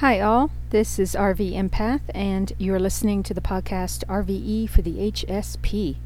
Hi, 0.00 0.20
all. 0.20 0.50
This 0.68 0.98
is 0.98 1.14
RV 1.14 1.54
Empath, 1.54 2.02
and 2.14 2.52
you're 2.58 2.78
listening 2.78 3.22
to 3.22 3.32
the 3.32 3.40
podcast 3.40 4.04
RVE 4.04 4.68
for 4.68 4.82
the 4.82 5.10
HSP. 5.10 5.96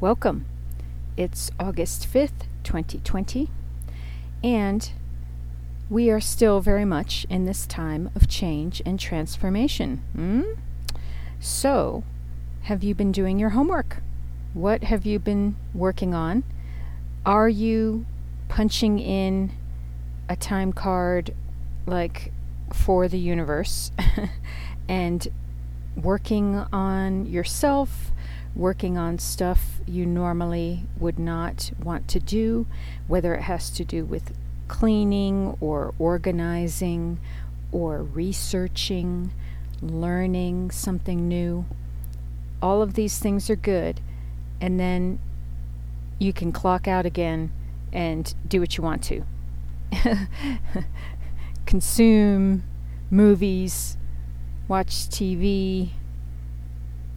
Welcome. 0.00 0.44
It's 1.16 1.50
August 1.58 2.06
5th, 2.12 2.44
2020, 2.62 3.48
and 4.44 4.92
we 5.88 6.10
are 6.10 6.20
still 6.20 6.60
very 6.60 6.84
much 6.84 7.24
in 7.30 7.46
this 7.46 7.66
time 7.66 8.10
of 8.14 8.28
change 8.28 8.82
and 8.84 9.00
transformation. 9.00 10.02
Hmm? 10.14 10.42
So, 11.40 12.04
have 12.64 12.84
you 12.84 12.94
been 12.94 13.12
doing 13.12 13.38
your 13.38 13.50
homework? 13.50 14.02
What 14.52 14.84
have 14.84 15.06
you 15.06 15.18
been 15.18 15.56
working 15.72 16.12
on? 16.12 16.44
Are 17.24 17.48
you 17.48 18.04
punching 18.50 18.98
in 18.98 19.52
a 20.28 20.36
time 20.36 20.74
card 20.74 21.34
like 21.86 22.30
for 22.72 23.08
the 23.08 23.18
universe 23.18 23.90
and 24.88 25.28
working 25.96 26.56
on 26.72 27.26
yourself, 27.26 28.12
working 28.54 28.96
on 28.98 29.18
stuff 29.18 29.80
you 29.86 30.06
normally 30.06 30.84
would 30.98 31.18
not 31.18 31.70
want 31.82 32.08
to 32.08 32.20
do, 32.20 32.66
whether 33.06 33.34
it 33.34 33.42
has 33.42 33.70
to 33.70 33.84
do 33.84 34.04
with 34.04 34.36
cleaning 34.68 35.56
or 35.60 35.94
organizing 35.98 37.18
or 37.72 38.02
researching, 38.02 39.32
learning 39.80 40.70
something 40.70 41.28
new. 41.28 41.64
All 42.62 42.82
of 42.82 42.94
these 42.94 43.18
things 43.18 43.50
are 43.50 43.56
good, 43.56 44.00
and 44.60 44.80
then 44.80 45.18
you 46.18 46.32
can 46.32 46.52
clock 46.52 46.88
out 46.88 47.04
again 47.04 47.52
and 47.92 48.34
do 48.48 48.60
what 48.60 48.76
you 48.76 48.82
want 48.82 49.02
to. 49.04 49.22
consume 51.66 52.62
movies, 53.10 53.96
watch 54.68 55.08
TV, 55.08 55.90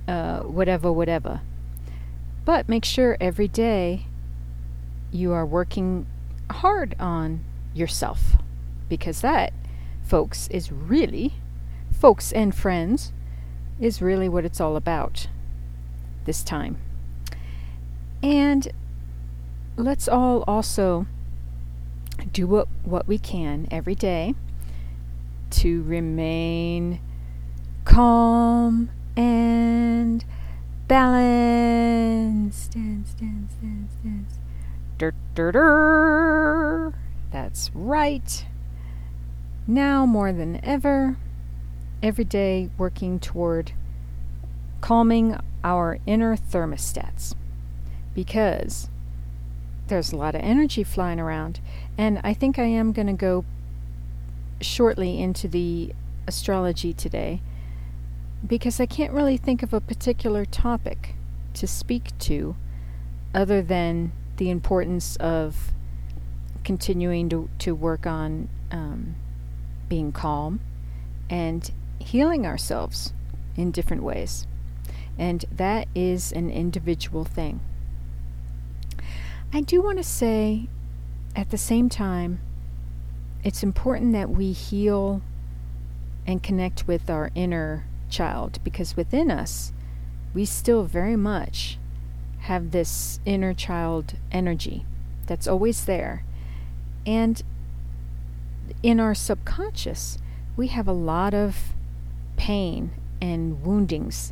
uh, 0.07 0.39
whatever, 0.41 0.91
whatever. 0.91 1.41
But 2.45 2.67
make 2.67 2.83
sure 2.83 3.15
every 3.21 3.47
day 3.47 4.07
you 5.11 5.31
are 5.31 5.45
working 5.45 6.07
hard 6.49 6.95
on 6.99 7.43
yourself 7.73 8.37
because 8.87 9.21
that, 9.21 9.53
folks, 10.03 10.47
is 10.47 10.71
really, 10.71 11.35
folks 11.91 12.31
and 12.31 12.53
friends, 12.53 13.13
is 13.79 14.01
really 14.01 14.27
what 14.27 14.45
it's 14.45 14.59
all 14.59 14.75
about 14.75 15.27
this 16.25 16.43
time. 16.43 16.77
And 18.21 18.67
let's 19.77 20.07
all 20.07 20.43
also 20.47 21.05
do 22.25 22.47
what, 22.47 22.67
what 22.83 23.07
we 23.07 23.17
can 23.17 23.67
every 23.71 23.95
day 23.95 24.35
to 25.51 25.83
remain 25.83 26.99
calm 27.85 28.89
and 29.15 30.23
balanced. 30.87 32.71
Dance, 32.71 33.13
dance, 33.13 33.53
dance, 33.61 33.93
dance. 34.03 34.39
Dur, 34.97 35.13
dur, 35.35 35.51
dur. 35.51 36.93
That's 37.31 37.71
right. 37.73 38.45
Now 39.67 40.05
more 40.05 40.31
than 40.31 40.63
ever, 40.63 41.17
every 42.01 42.23
day 42.23 42.69
working 42.77 43.19
toward 43.19 43.71
calming 44.81 45.37
our 45.63 45.99
inner 46.05 46.35
thermostats 46.35 47.35
because 48.13 48.89
there's 49.89 50.13
a 50.13 50.15
lot 50.15 50.35
of 50.35 50.41
energy 50.41 50.83
flying 50.83 51.19
around. 51.19 51.59
And 51.97 52.21
I 52.23 52.33
think 52.33 52.57
I 52.57 52.65
am 52.65 52.93
going 52.93 53.07
to 53.07 53.13
go 53.13 53.43
shortly 54.61 55.19
into 55.21 55.47
the 55.47 55.93
astrology 56.27 56.93
today 56.93 57.41
because 58.45 58.79
I 58.79 58.85
can't 58.85 59.11
really 59.11 59.37
think 59.37 59.63
of 59.63 59.73
a 59.73 59.81
particular 59.81 60.45
topic 60.45 61.15
to 61.55 61.67
speak 61.67 62.17
to 62.19 62.55
other 63.33 63.61
than 63.61 64.11
the 64.37 64.49
importance 64.49 65.15
of 65.17 65.71
continuing 66.63 67.29
to, 67.29 67.49
to 67.59 67.75
work 67.75 68.05
on 68.05 68.47
um, 68.71 69.15
being 69.89 70.11
calm 70.11 70.61
and 71.29 71.71
healing 71.99 72.45
ourselves 72.45 73.13
in 73.57 73.71
different 73.71 74.03
ways. 74.03 74.47
And 75.17 75.43
that 75.51 75.87
is 75.93 76.31
an 76.31 76.49
individual 76.49 77.25
thing. 77.25 77.59
I 79.51 79.61
do 79.61 79.81
want 79.81 79.97
to 79.97 80.03
say 80.03 80.67
at 81.35 81.49
the 81.49 81.57
same 81.57 81.89
time, 81.89 82.39
it's 83.43 83.63
important 83.63 84.13
that 84.13 84.29
we 84.29 84.51
heal 84.51 85.21
and 86.27 86.43
connect 86.43 86.87
with 86.87 87.09
our 87.09 87.31
inner 87.33 87.85
child 88.09 88.59
because 88.63 88.95
within 88.95 89.31
us, 89.31 89.73
we 90.35 90.45
still 90.45 90.83
very 90.83 91.15
much 91.15 91.79
have 92.41 92.69
this 92.69 93.19
inner 93.25 93.55
child 93.55 94.13
energy 94.31 94.85
that's 95.25 95.47
always 95.47 95.85
there. 95.85 96.23
And 97.07 97.41
in 98.83 98.99
our 98.99 99.15
subconscious, 99.15 100.19
we 100.55 100.67
have 100.67 100.87
a 100.87 100.93
lot 100.93 101.33
of 101.33 101.73
pain 102.37 102.91
and 103.19 103.63
woundings 103.63 104.31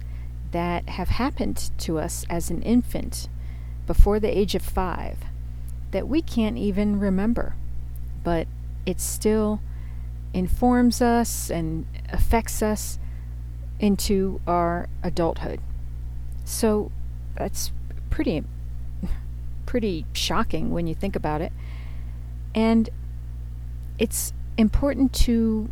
that 0.51 0.89
have 0.89 1.09
happened 1.09 1.71
to 1.79 1.97
us 1.97 2.23
as 2.29 2.51
an 2.51 2.61
infant 2.61 3.29
before 3.87 4.19
the 4.19 4.37
age 4.37 4.53
of 4.53 4.61
five 4.61 5.17
that 5.91 6.07
we 6.07 6.21
can't 6.21 6.57
even 6.57 6.99
remember, 6.99 7.55
but 8.23 8.47
it 8.85 8.99
still 8.99 9.61
informs 10.33 11.01
us 11.01 11.49
and 11.49 11.85
affects 12.09 12.61
us 12.61 12.99
into 13.79 14.41
our 14.45 14.87
adulthood. 15.03 15.59
So 16.45 16.91
that's 17.35 17.71
pretty 18.09 18.43
pretty 19.65 20.05
shocking 20.13 20.71
when 20.71 20.87
you 20.87 20.95
think 20.95 21.15
about 21.15 21.41
it. 21.41 21.51
And 22.55 22.89
it's 23.99 24.33
important 24.57 25.13
to 25.13 25.69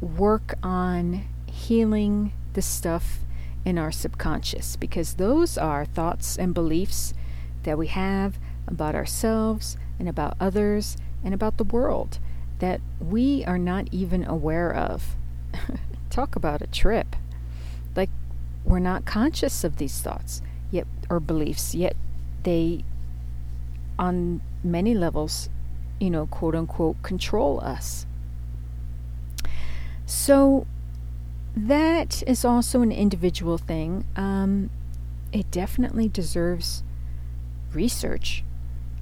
work 0.00 0.54
on 0.62 1.24
healing 1.46 2.32
the 2.52 2.62
stuff 2.62 3.20
in 3.64 3.78
our 3.78 3.92
subconscious 3.92 4.76
because 4.76 5.14
those 5.14 5.56
are 5.56 5.84
thoughts 5.84 6.36
and 6.36 6.54
beliefs 6.54 7.14
that 7.62 7.78
we 7.78 7.86
have 7.86 8.38
about 8.66 8.94
ourselves 8.94 9.76
and 9.98 10.08
about 10.08 10.36
others 10.40 10.96
and 11.24 11.32
about 11.32 11.58
the 11.58 11.64
world 11.64 12.18
that 12.58 12.80
we 13.00 13.44
are 13.44 13.58
not 13.58 13.88
even 13.92 14.24
aware 14.24 14.74
of. 14.74 15.16
Talk 16.10 16.36
about 16.36 16.62
a 16.62 16.66
trip. 16.66 17.16
Like 17.94 18.10
we're 18.64 18.78
not 18.78 19.04
conscious 19.04 19.64
of 19.64 19.76
these 19.76 20.00
thoughts 20.00 20.42
yet 20.70 20.86
or 21.10 21.20
beliefs 21.20 21.74
yet 21.74 21.94
they 22.42 22.82
on 23.98 24.40
many 24.64 24.94
levels 24.94 25.48
you 26.00 26.10
know 26.10 26.26
quote 26.26 26.54
unquote 26.54 27.00
control 27.02 27.60
us 27.60 28.06
so 30.06 30.66
that 31.56 32.22
is 32.26 32.44
also 32.44 32.82
an 32.82 32.92
individual 32.92 33.58
thing. 33.58 34.04
Um, 34.16 34.70
it 35.32 35.50
definitely 35.50 36.08
deserves 36.08 36.82
research, 37.72 38.44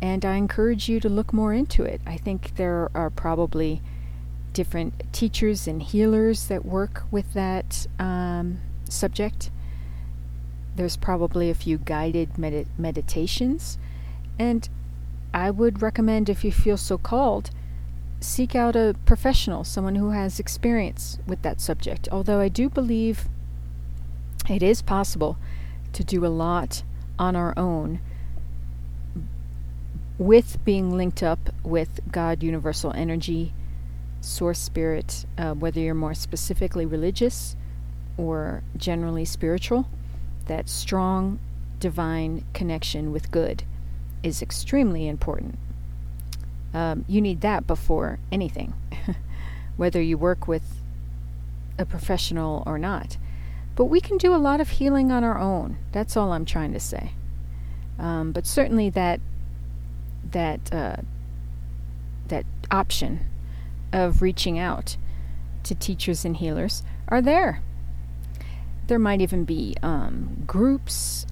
and 0.01 0.25
I 0.25 0.37
encourage 0.37 0.89
you 0.89 1.01
to 1.01 1.09
look 1.09 1.33
more 1.33 1.53
into 1.53 1.83
it. 1.83 2.01
I 2.07 2.17
think 2.17 2.57
there 2.57 2.91
are 2.95 3.11
probably 3.11 3.83
different 4.53 5.13
teachers 5.13 5.69
and 5.69 5.83
healers 5.83 6.49
that 6.49 6.65
work 6.65 7.05
with 7.11 7.35
that 7.35 7.87
um, 7.99 8.61
subject. 8.89 9.51
There's 10.77 10.97
probably 10.97 11.51
a 11.51 11.55
few 11.55 11.79
guided 11.79 12.39
med- 12.39 12.67
meditations, 12.79 13.79
and 14.39 14.69
I 15.33 15.51
would 15.51 15.83
recommend, 15.83 16.29
if 16.29 16.45
you 16.45 16.51
feel 16.51 16.77
so 16.77 16.99
called, 16.99 17.51
seek 18.21 18.55
out 18.55 18.77
a 18.77 18.95
professional, 19.07 19.65
someone 19.65 19.95
who 19.95 20.11
has 20.11 20.39
experience 20.39 21.19
with 21.27 21.43
that 21.43 21.61
subject. 21.61 22.09
Although 22.13 22.41
I 22.41 22.49
do 22.49 22.69
believe 22.69 23.29
it 24.49 24.63
is 24.63 24.83
possible 24.83 25.39
to 25.93 26.05
do 26.05 26.25
a 26.25 26.29
lot 26.29 26.83
on 27.19 27.35
our 27.35 27.55
own 27.59 28.01
with 30.19 30.63
being 30.65 30.97
linked 30.97 31.23
up 31.23 31.51
with 31.63 32.01
God, 32.13 32.43
universal 32.43 32.93
energy, 32.93 33.55
source 34.21 34.59
spirit, 34.59 35.25
uh, 35.39 35.55
whether 35.55 35.81
you're 35.81 35.95
more 35.95 36.13
specifically 36.13 36.85
religious 36.85 37.57
or 38.19 38.63
generally 38.77 39.25
spiritual, 39.25 39.89
that 40.47 40.69
strong 40.69 41.39
divine 41.79 42.45
connection 42.53 43.13
with 43.13 43.31
good 43.31 43.65
is 44.23 44.43
extremely 44.43 45.09
important. 45.09 45.59
Um, 46.73 47.05
you 47.09 47.21
need 47.21 47.41
that 47.41 47.67
before 47.67 48.19
anything, 48.31 48.75
whether 49.77 50.01
you 50.01 50.17
work 50.17 50.47
with 50.47 50.83
a 51.79 51.85
professional 51.85 52.63
or 52.67 52.79
not. 52.79 53.17
But 53.75 53.87
we 53.87 54.01
can 54.01 54.19
do 54.19 54.35
a 54.35 54.37
lot 54.37 54.61
of 54.61 54.71
healing 54.71 55.11
on 55.11 55.25
our 55.25 55.39
own. 55.39 55.79
That's 55.93 56.17
all 56.17 56.33
I'm 56.33 56.45
trying 56.45 56.73
to 56.73 56.81
say. 56.81 57.13
Um, 57.99 58.33
but 58.33 58.47
certainly 58.47 58.91
that 58.91 59.21
that 60.31 60.73
uh, 60.73 60.97
that 62.29 62.47
option 62.71 63.27
of 63.93 64.23
reaching 64.23 64.59
out 64.59 64.97
to 65.65 65.75
teachers 65.75 66.25
and 66.25 66.37
healers 66.37 66.83
are 67.09 67.21
there. 67.21 67.63
There 68.87 68.99
might 68.99 69.21
even 69.21 69.45
be 69.45 69.75
um, 69.83 70.45
groups 70.47 71.27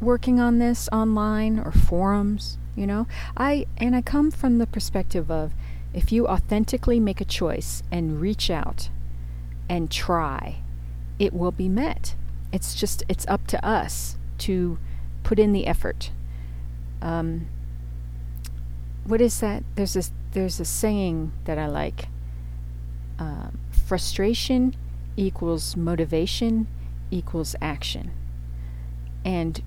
working 0.00 0.38
on 0.38 0.58
this 0.58 0.88
online 0.92 1.58
or 1.58 1.72
forums, 1.72 2.58
you 2.76 2.86
know. 2.86 3.06
I 3.36 3.66
and 3.78 3.96
I 3.96 4.02
come 4.02 4.30
from 4.30 4.58
the 4.58 4.66
perspective 4.66 5.30
of 5.30 5.52
if 5.92 6.12
you 6.12 6.28
authentically 6.28 7.00
make 7.00 7.20
a 7.20 7.24
choice 7.24 7.82
and 7.90 8.20
reach 8.20 8.50
out 8.50 8.90
and 9.68 9.90
try, 9.90 10.58
it 11.18 11.32
will 11.32 11.52
be 11.52 11.68
met. 11.68 12.14
It's 12.52 12.74
just 12.74 13.02
it's 13.08 13.26
up 13.26 13.46
to 13.48 13.66
us 13.66 14.16
to 14.38 14.78
put 15.24 15.38
in 15.38 15.52
the 15.52 15.66
effort. 15.66 16.10
Um, 17.02 17.48
what 19.04 19.20
is 19.20 19.40
that? 19.40 19.64
There's 19.74 19.96
a 19.96 20.02
there's 20.32 20.60
a 20.60 20.64
saying 20.64 21.32
that 21.44 21.58
I 21.58 21.66
like. 21.66 22.08
Uh, 23.18 23.48
frustration 23.70 24.76
equals 25.16 25.76
motivation 25.76 26.66
equals 27.10 27.56
action. 27.62 28.10
And 29.24 29.62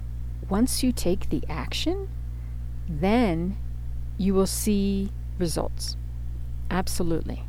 once 0.47 0.83
you 0.83 0.91
take 0.91 1.29
the 1.29 1.43
action, 1.49 2.07
then 2.89 3.55
you 4.17 4.33
will 4.33 4.47
see 4.47 5.11
results. 5.37 5.95
Absolutely. 6.71 7.43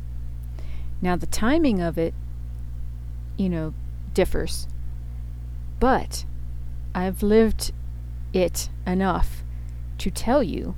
Now, 1.01 1.15
the 1.15 1.25
timing 1.25 1.81
of 1.81 1.97
it, 1.97 2.13
you 3.37 3.49
know, 3.49 3.73
differs. 4.13 4.67
But 5.79 6.25
I've 6.93 7.23
lived 7.23 7.71
it 8.33 8.69
enough 8.85 9.43
to 9.97 10.11
tell 10.11 10.43
you 10.43 10.75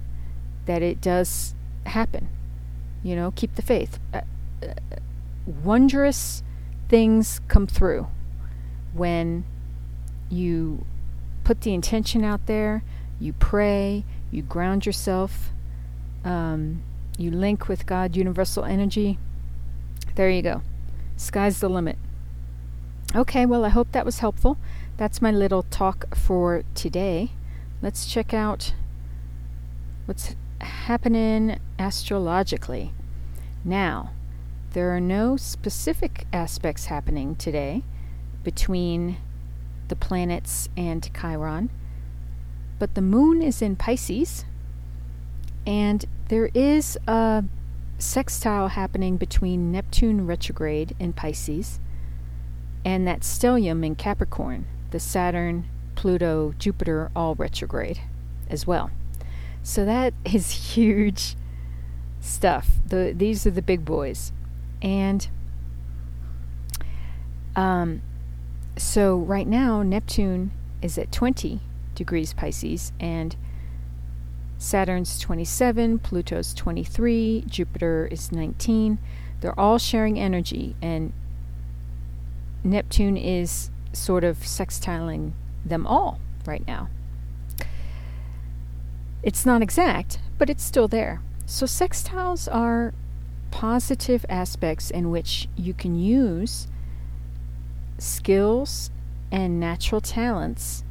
that 0.66 0.82
it 0.82 1.02
does 1.02 1.54
happen. 1.86 2.30
You 3.04 3.16
know, 3.18 3.32
keep 3.32 3.56
the 3.56 3.62
faith. 3.62 4.00
Uh, 4.14 4.22
uh, 4.62 4.74
wondrous 5.46 6.42
things 6.88 7.42
come 7.50 7.68
through 7.68 8.08
when 8.94 9.44
you 10.30 10.86
put 11.44 11.62
the 11.62 11.74
intention 11.74 12.24
out 12.24 12.46
there, 12.46 12.84
you 13.20 13.34
pray, 13.34 14.06
you 14.34 14.42
ground 14.42 14.86
yourself, 14.86 15.52
um, 16.26 16.82
you 17.18 17.30
link 17.30 17.68
with 17.68 17.86
God, 17.86 18.16
universal 18.16 18.66
energy. 18.66 19.20
There 20.16 20.30
you 20.30 20.42
go. 20.42 20.62
Sky's 21.18 21.60
the 21.60 21.70
limit. 21.70 21.98
Okay, 23.16 23.46
well, 23.46 23.64
I 23.64 23.70
hope 23.70 23.92
that 23.92 24.06
was 24.06 24.20
helpful. 24.20 24.58
That's 24.98 25.22
my 25.22 25.32
little 25.32 25.64
talk 25.64 26.16
for 26.16 26.64
today. 26.74 27.32
Let's 27.82 28.08
check 28.08 28.34
out 28.34 28.74
what's 30.06 30.36
happening 30.62 31.60
astrologically. 31.78 32.92
Now, 33.64 34.12
there 34.72 34.96
are 34.96 35.00
no 35.00 35.38
specific 35.38 36.26
aspects 36.34 36.86
happening 36.86 37.36
today 37.36 37.84
between 38.44 39.18
the 39.90 39.96
planets 39.96 40.70
and 40.76 41.10
Chiron, 41.14 41.70
but 42.84 42.96
the 42.96 43.02
moon 43.02 43.42
is 43.42 43.62
in 43.62 43.78
Pisces, 43.78 44.44
and 45.66 46.04
there 46.28 46.50
is 46.54 46.98
a 47.08 47.46
sextile 47.98 48.68
happening 48.68 49.16
between 49.16 49.72
Neptune 49.72 50.28
retrograde 50.28 50.94
in 51.00 51.14
Pisces 51.14 51.80
and 52.84 53.08
that 53.08 53.22
stellium 53.22 53.86
in 53.86 53.96
Capricorn, 53.96 54.66
the 54.92 55.00
Saturn, 55.00 55.66
Pluto, 55.96 56.56
Jupiter 56.60 57.10
all 57.16 57.36
retrograde 57.36 58.02
as 58.50 58.68
well. 58.68 58.92
So 59.64 59.86
that 59.86 60.14
is 60.26 60.76
huge 60.76 61.38
stuff. 62.20 62.68
The 62.86 63.14
these 63.16 63.48
are 63.48 63.52
the 63.52 63.62
big 63.62 63.86
boys. 63.86 64.34
And 64.82 65.26
um, 67.56 68.02
so 68.76 69.16
right 69.16 69.48
now 69.48 69.84
Neptune 69.84 70.52
is 70.82 70.98
at 70.98 71.14
20 71.14 71.62
degrees 71.96 72.34
Pisces 72.34 72.92
and 73.00 73.36
Saturn's 74.58 75.20
27, 75.20 76.00
Pluto's 76.00 76.54
23, 76.54 77.44
Jupiter 77.48 78.08
is 78.12 78.32
19. 78.32 78.98
They're 79.42 79.60
all 79.60 79.78
sharing 79.78 80.20
energy 80.20 80.76
and 80.82 81.12
Neptune 82.64 83.18
is 83.18 83.72
sort 83.92 84.24
of 84.24 84.40
sextiling 84.40 85.34
them 85.66 85.86
all 85.86 86.20
right 86.46 86.66
now. 86.66 86.90
It's 89.22 89.46
not 89.46 89.62
exact, 89.62 90.20
but 90.38 90.50
it's 90.50 90.64
still 90.64 90.88
there. 90.88 91.22
So, 91.46 91.66
sextiles 91.66 92.54
are 92.54 92.94
positive 93.52 94.26
aspects 94.30 94.90
in 94.90 95.12
which 95.12 95.48
you 95.56 95.74
can 95.74 95.96
use 95.96 96.68
skills 97.98 98.90
and 99.32 99.60
natural 99.60 100.02
talents 100.02 100.84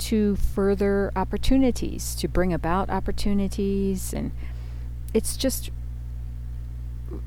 to 0.00 0.36
further 0.36 1.12
opportunities, 1.14 2.14
to 2.16 2.28
bring 2.28 2.52
about 2.52 2.90
opportunities. 2.90 4.12
And 4.12 4.32
it's 5.12 5.36
just 5.36 5.70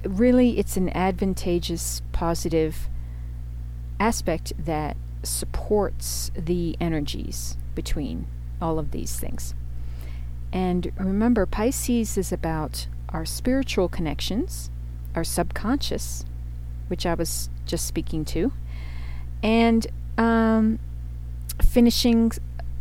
really, 0.04 0.60
it's 0.60 0.78
an 0.78 0.90
advantageous, 0.90 2.02
positive 2.12 2.90
aspect 4.00 4.54
that 4.58 4.98
supports 5.24 6.31
the 6.36 6.75
energies 6.80 7.58
between 7.75 8.28
all 8.62 8.80
of 8.80 8.92
these 8.92 9.18
things. 9.20 9.54
And 10.52 10.92
remember, 10.98 11.46
Pisces 11.46 12.18
is 12.18 12.31
about 12.31 12.88
our 13.10 13.25
spiritual 13.25 13.90
connections, 13.90 14.70
our 15.16 15.24
subconscious, 15.24 16.25
which 16.88 17.06
I 17.06 17.14
was 17.14 17.50
just 17.66 17.88
speaking 17.88 18.25
to, 18.25 18.52
and 19.42 19.88
um, 20.18 20.80
finishing 21.62 22.31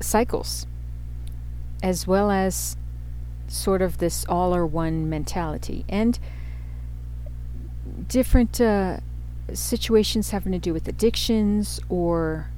cycles, 0.05 0.67
as 1.83 2.07
well 2.07 2.31
as 2.31 2.77
sort 3.49 3.83
of 3.83 3.99
this 3.99 4.25
all 4.29 4.55
or 4.55 4.67
one 4.67 5.09
mentality. 5.09 5.85
And 5.89 6.19
different 8.09 8.61
uh, 8.61 8.99
situations 9.53 10.31
having 10.31 10.53
to 10.53 10.59
do 10.59 10.73
with 10.73 10.89
addictions 10.89 11.81
or 11.89 12.51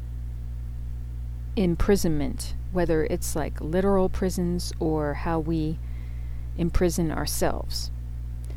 imprisonment 1.57 2.55
whether 2.75 3.05
it's 3.05 3.37
like 3.37 3.61
literal 3.61 4.09
prisons 4.09 4.73
or 4.81 5.15
how 5.15 5.39
we 5.39 5.79
imprison 6.59 7.11
ourselves. 7.11 7.91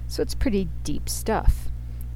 So 0.07 0.21
it's 0.21 0.35
pretty 0.35 0.67
deep 0.83 1.07
stuff. 1.07 1.69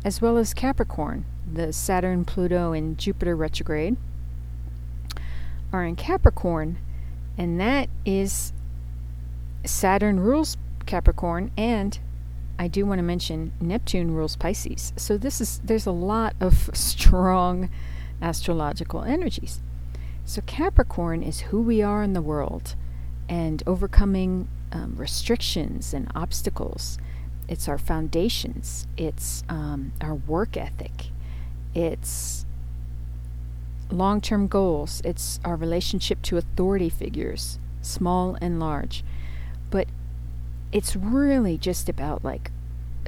As 0.03 0.19
well 0.19 0.37
as 0.37 0.53
Capricorn, 0.53 1.25
the 1.51 1.71
Saturn, 1.71 2.25
Pluto, 2.25 2.73
and 2.73 2.97
Jupiter 2.97 3.35
retrograde 3.35 3.97
are 5.71 5.85
in 5.85 5.95
Capricorn, 5.95 6.77
and 7.37 7.59
that 7.59 7.89
is 8.05 8.53
Saturn 9.65 10.19
rules 10.19 10.57
Capricorn, 10.85 11.51
and 11.57 11.99
I 12.59 12.67
do 12.67 12.85
want 12.85 12.99
to 12.99 13.03
mention 13.03 13.53
Neptune 13.59 14.13
rules 14.13 14.35
Pisces. 14.35 14.93
So 14.95 15.17
this 15.17 15.41
is 15.41 15.61
there's 15.63 15.85
a 15.85 15.91
lot 15.91 16.35
of 16.39 16.69
strong 16.73 17.69
astrological 18.21 19.03
energies. 19.03 19.61
So, 20.23 20.41
Capricorn 20.45 21.23
is 21.23 21.41
who 21.41 21.61
we 21.61 21.81
are 21.81 22.03
in 22.03 22.13
the 22.13 22.21
world 22.21 22.75
and 23.27 23.63
overcoming 23.65 24.47
um, 24.71 24.95
restrictions 24.95 25.93
and 25.93 26.11
obstacles. 26.15 26.97
It's 27.47 27.67
our 27.67 27.77
foundations, 27.77 28.87
it's 28.97 29.43
um, 29.49 29.93
our 29.99 30.15
work 30.15 30.55
ethic, 30.55 31.07
it's 31.73 32.45
long 33.91 34.21
term 34.21 34.47
goals, 34.47 35.01
it's 35.03 35.39
our 35.43 35.55
relationship 35.55 36.21
to 36.23 36.37
authority 36.37 36.89
figures, 36.89 37.59
small 37.81 38.37
and 38.41 38.59
large. 38.59 39.03
But 39.69 39.87
it's 40.71 40.95
really 40.95 41.57
just 41.57 41.89
about 41.89 42.23
like 42.23 42.51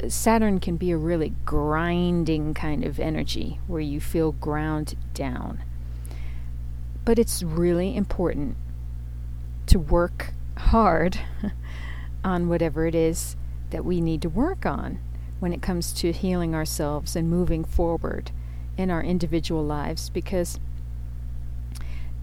Saturn 0.08 0.60
can 0.60 0.78
be 0.78 0.92
a 0.92 0.98
really 0.98 1.34
grinding 1.46 2.54
kind 2.54 2.84
of 2.84 3.00
energy 3.00 3.60
where 3.68 3.82
you 3.82 4.02
feel 4.02 4.32
ground 4.32 4.96
down. 5.14 5.64
But 7.06 7.20
it's 7.20 7.44
really 7.44 7.96
important 7.96 8.58
to 9.68 9.80
work 9.80 10.34
hard 10.58 11.20
on 12.24 12.50
whatever 12.50 12.86
it 12.88 12.96
is 12.96 13.36
that 13.70 13.86
we 13.86 14.02
need 14.02 14.22
to 14.22 14.30
work 14.30 14.66
on 14.66 15.00
when 15.40 15.54
it 15.54 15.62
comes 15.62 15.94
to 15.94 16.12
healing 16.12 16.56
ourselves 16.56 17.16
and 17.16 17.30
moving 17.30 17.64
forward 17.64 18.32
in 18.78 18.90
our 18.90 19.04
individual 19.04 19.64
lives 19.64 20.10
because 20.10 20.60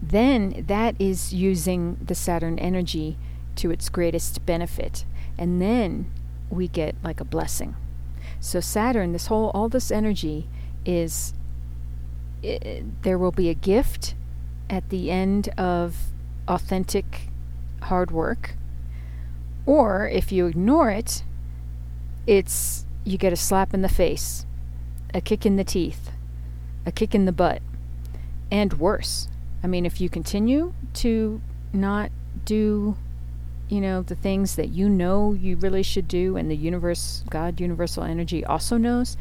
then 0.01 0.65
that 0.67 0.95
is 0.99 1.33
using 1.33 1.97
the 2.03 2.15
Saturn 2.15 2.57
energy 2.57 3.17
to 3.57 3.71
its 3.71 3.89
greatest 3.89 4.45
benefit. 4.45 5.05
And 5.37 5.61
then 5.61 6.11
we 6.49 6.67
get 6.67 6.95
like 7.03 7.19
a 7.19 7.25
blessing. 7.25 7.75
So, 8.39 8.59
Saturn, 8.59 9.11
this 9.11 9.27
whole, 9.27 9.51
all 9.53 9.69
this 9.69 9.91
energy 9.91 10.49
is, 10.85 11.33
it, 12.41 13.03
there 13.03 13.17
will 13.17 13.31
be 13.31 13.49
a 13.49 13.53
gift 13.53 14.15
at 14.69 14.89
the 14.89 15.11
end 15.11 15.49
of 15.57 15.95
authentic 16.47 17.29
hard 17.83 18.09
work. 18.09 18.55
Or 19.65 20.07
if 20.07 20.31
you 20.31 20.47
ignore 20.47 20.89
it, 20.89 21.23
it's 22.25 22.85
you 23.03 23.17
get 23.17 23.33
a 23.33 23.37
slap 23.37 23.73
in 23.73 23.81
the 23.81 23.89
face. 23.89 24.45
a 25.13 25.21
kick 25.21 25.45
in 25.45 25.55
the 25.55 25.63
teeth, 25.63 26.11
a 26.85 26.91
kick 26.91 27.13
in 27.13 27.25
the 27.25 27.31
butt, 27.31 27.61
and 28.49 28.73
worse. 28.73 29.27
I 29.63 29.67
mean, 29.67 29.85
if 29.85 30.01
you 30.01 30.09
continue 30.09 30.73
to 30.95 31.41
not 31.73 32.11
do, 32.45 32.97
you 33.69 33.79
know, 33.79 34.01
the 34.01 34.15
things 34.15 34.55
that 34.55 34.69
you 34.69 34.89
know 34.89 35.33
you 35.33 35.55
really 35.57 35.83
should 35.83 36.07
do, 36.07 36.35
and 36.35 36.49
the 36.49 36.55
universe, 36.55 37.23
God, 37.29 37.59
universal 37.59 38.03
energy 38.03 38.43
also 38.43 38.77
knows, 38.77 39.17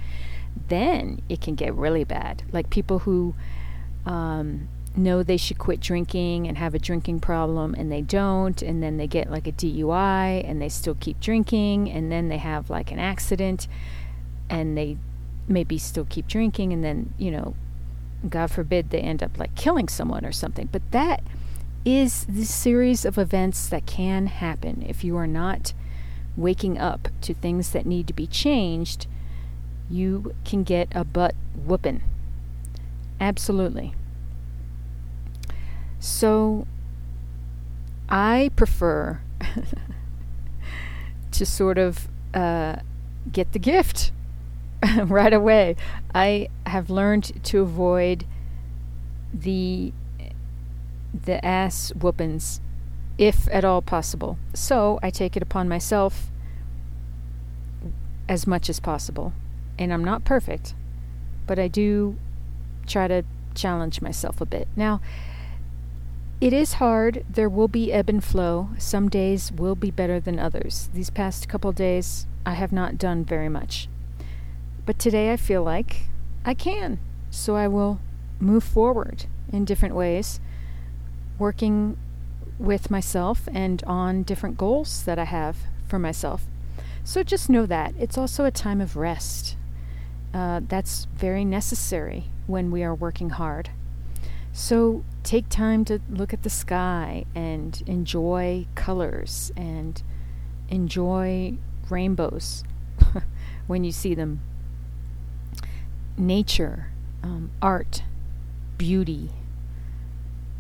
then 0.69 1.21
it 1.29 1.41
can 1.41 1.55
get 1.55 1.75
really 1.75 2.05
bad. 2.05 2.43
Like 2.53 2.71
people 2.71 3.01
who 3.01 3.35
um, 4.07 4.69
know 4.97 5.23
they 5.23 5.37
should 5.37 5.59
quit 5.59 5.81
drinking 5.81 6.49
and 6.49 6.59
have 6.59 6.75
a 6.75 6.79
drinking 6.79 7.21
problem 7.21 7.75
and 7.75 7.93
they 7.93 8.03
don't, 8.03 8.61
and 8.63 8.83
then 8.83 8.97
they 8.97 9.07
get 9.07 9.31
like 9.31 9.47
a 9.47 9.53
DUI 9.53 10.49
and 10.49 10.61
they 10.61 10.69
still 10.69 10.97
keep 10.99 11.21
drinking, 11.21 11.91
and 11.91 12.11
then 12.11 12.29
they 12.29 12.39
have 12.39 12.71
like 12.71 12.91
an 12.91 12.99
accident 12.99 13.69
and 14.49 14.77
they 14.77 14.97
maybe 15.47 15.79
still 15.79 16.07
keep 16.09 16.27
drinking, 16.27 16.73
and 16.73 16.83
then, 16.83 17.13
you 17.19 17.31
know, 17.31 17.55
God 18.29 18.51
forbid 18.51 18.91
they 18.91 19.01
end 19.01 19.23
up 19.23 19.39
like 19.39 19.55
killing 19.55 19.89
someone 19.89 20.25
or 20.25 20.33
something. 20.33 20.69
But 20.71 20.91
that 20.91 21.23
is 21.85 22.25
the 22.25 22.45
series 22.45 23.05
of 23.05 23.17
events 23.17 23.69
that 23.69 23.87
can 23.87 24.27
happen 24.27 24.85
if 24.87 25.03
you 25.03 25.17
are 25.17 25.27
not 25.27 25.73
waking 26.37 26.79
up 26.79 27.09
to 27.23 27.35
things 27.35 27.71
that 27.71 27.87
need 27.87 28.07
to 28.07 28.13
be 28.13 28.27
changed. 28.27 29.07
You 29.89 30.35
can 30.45 30.63
get 30.63 30.89
a 30.93 31.05
butt 31.05 31.35
whooping. 31.55 32.03
Absolutely. 33.21 33.95
So 35.99 36.67
I 38.09 38.51
prefer 38.57 39.21
to 41.33 41.47
sort 41.47 41.79
of 41.79 42.09
uh, 42.33 42.77
get 43.31 43.53
the 43.53 43.59
gift 43.59 44.13
right 45.05 45.33
away. 45.33 45.77
I 46.15 46.49
have 46.67 46.91
learned 46.91 47.45
to 47.45 47.61
avoid 47.61 48.25
the 49.33 49.93
the 51.13 51.45
ass 51.45 51.91
whoopings 51.91 52.61
if 53.19 53.49
at 53.53 53.65
all 53.65 53.83
possible. 53.83 54.39
So 54.55 54.99
I 55.03 55.11
take 55.11 55.37
it 55.37 55.43
upon 55.43 55.69
myself 55.69 56.31
as 58.29 58.47
much 58.47 58.71
as 58.71 58.81
possible. 58.81 59.35
And 59.79 59.93
I'm 59.93 60.05
not 60.05 60.25
perfect, 60.25 60.75
but 61.47 61.59
I 61.59 61.69
do 61.69 62.17
try 62.87 63.09
to 63.09 63.25
challenge 63.55 64.01
myself 64.01 64.41
a 64.41 64.47
bit. 64.47 64.69
Now, 64.75 65.01
it 66.41 66.55
is 66.55 66.75
hard. 66.75 67.25
There 67.29 67.51
will 67.51 67.69
be 67.69 67.93
ebb 67.93 68.09
and 68.09 68.25
flow. 68.25 68.71
Some 68.79 69.11
days 69.11 69.53
will 69.53 69.75
be 69.75 69.91
better 69.91 70.19
than 70.19 70.39
others. 70.39 70.89
These 70.95 71.11
past 71.11 71.47
couple 71.49 71.73
days, 71.73 72.27
I 72.47 72.55
have 72.55 72.73
not 72.73 72.97
done 72.97 73.25
very 73.27 73.51
much. 73.51 73.90
But 74.87 74.99
today 74.99 75.33
I 75.33 75.37
feel 75.37 75.63
like 75.63 76.09
I 76.45 76.55
can. 76.55 76.99
So 77.31 77.57
I 77.57 77.69
will 77.69 78.01
move 78.39 78.65
forward 78.65 79.27
in 79.53 79.65
different 79.65 79.95
ways, 79.95 80.41
working 81.39 81.97
with 82.59 82.91
myself 82.91 83.49
and 83.53 83.83
on 83.85 84.23
different 84.23 84.59
goals 84.59 85.03
that 85.05 85.19
I 85.19 85.25
have 85.25 85.57
for 85.87 85.99
myself. 85.99 86.45
So 87.05 87.23
just 87.23 87.49
know 87.49 87.67
that. 87.67 87.95
It's 87.99 88.19
also 88.19 88.45
a 88.45 88.51
time 88.51 88.81
of 88.81 88.97
rest. 88.97 89.57
Uh, 90.33 90.61
that's 90.69 91.07
very 91.17 91.45
necessary 91.45 92.25
when 92.47 92.71
we 92.71 92.83
are 92.83 92.95
working 92.95 93.31
hard. 93.31 93.71
So 94.53 95.05
take 95.23 95.49
time 95.49 95.85
to 95.87 96.01
look 96.09 96.33
at 96.33 96.43
the 96.43 96.51
sky 96.51 97.25
and 97.35 97.83
enjoy 97.87 98.67
colors 98.75 99.53
and 99.57 100.03
enjoy 100.69 101.57
rainbows 101.89 102.65
when 103.67 103.85
you 103.85 103.93
see 103.93 104.15
them. 104.15 104.41
Nature, 106.17 106.89
um, 107.23 107.51
art, 107.63 108.03
beauty, 108.79 109.31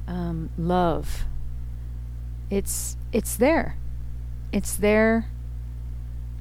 um, 0.06 0.50
love. 0.58 1.24
It's 2.50 2.96
it's 3.12 3.36
there. 3.36 3.76
It's 4.52 4.74
there 4.74 5.26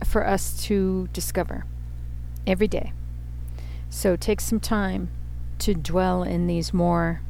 for 0.04 0.26
us 0.26 0.64
to 0.66 1.08
discover 1.14 1.66
every 2.48 2.68
day. 2.68 2.94
So 3.90 4.16
take 4.16 4.42
some 4.42 4.60
time 4.60 5.10
to 5.60 5.74
dwell 5.74 6.24
in 6.24 6.48
these 6.48 6.74
more 6.74 7.22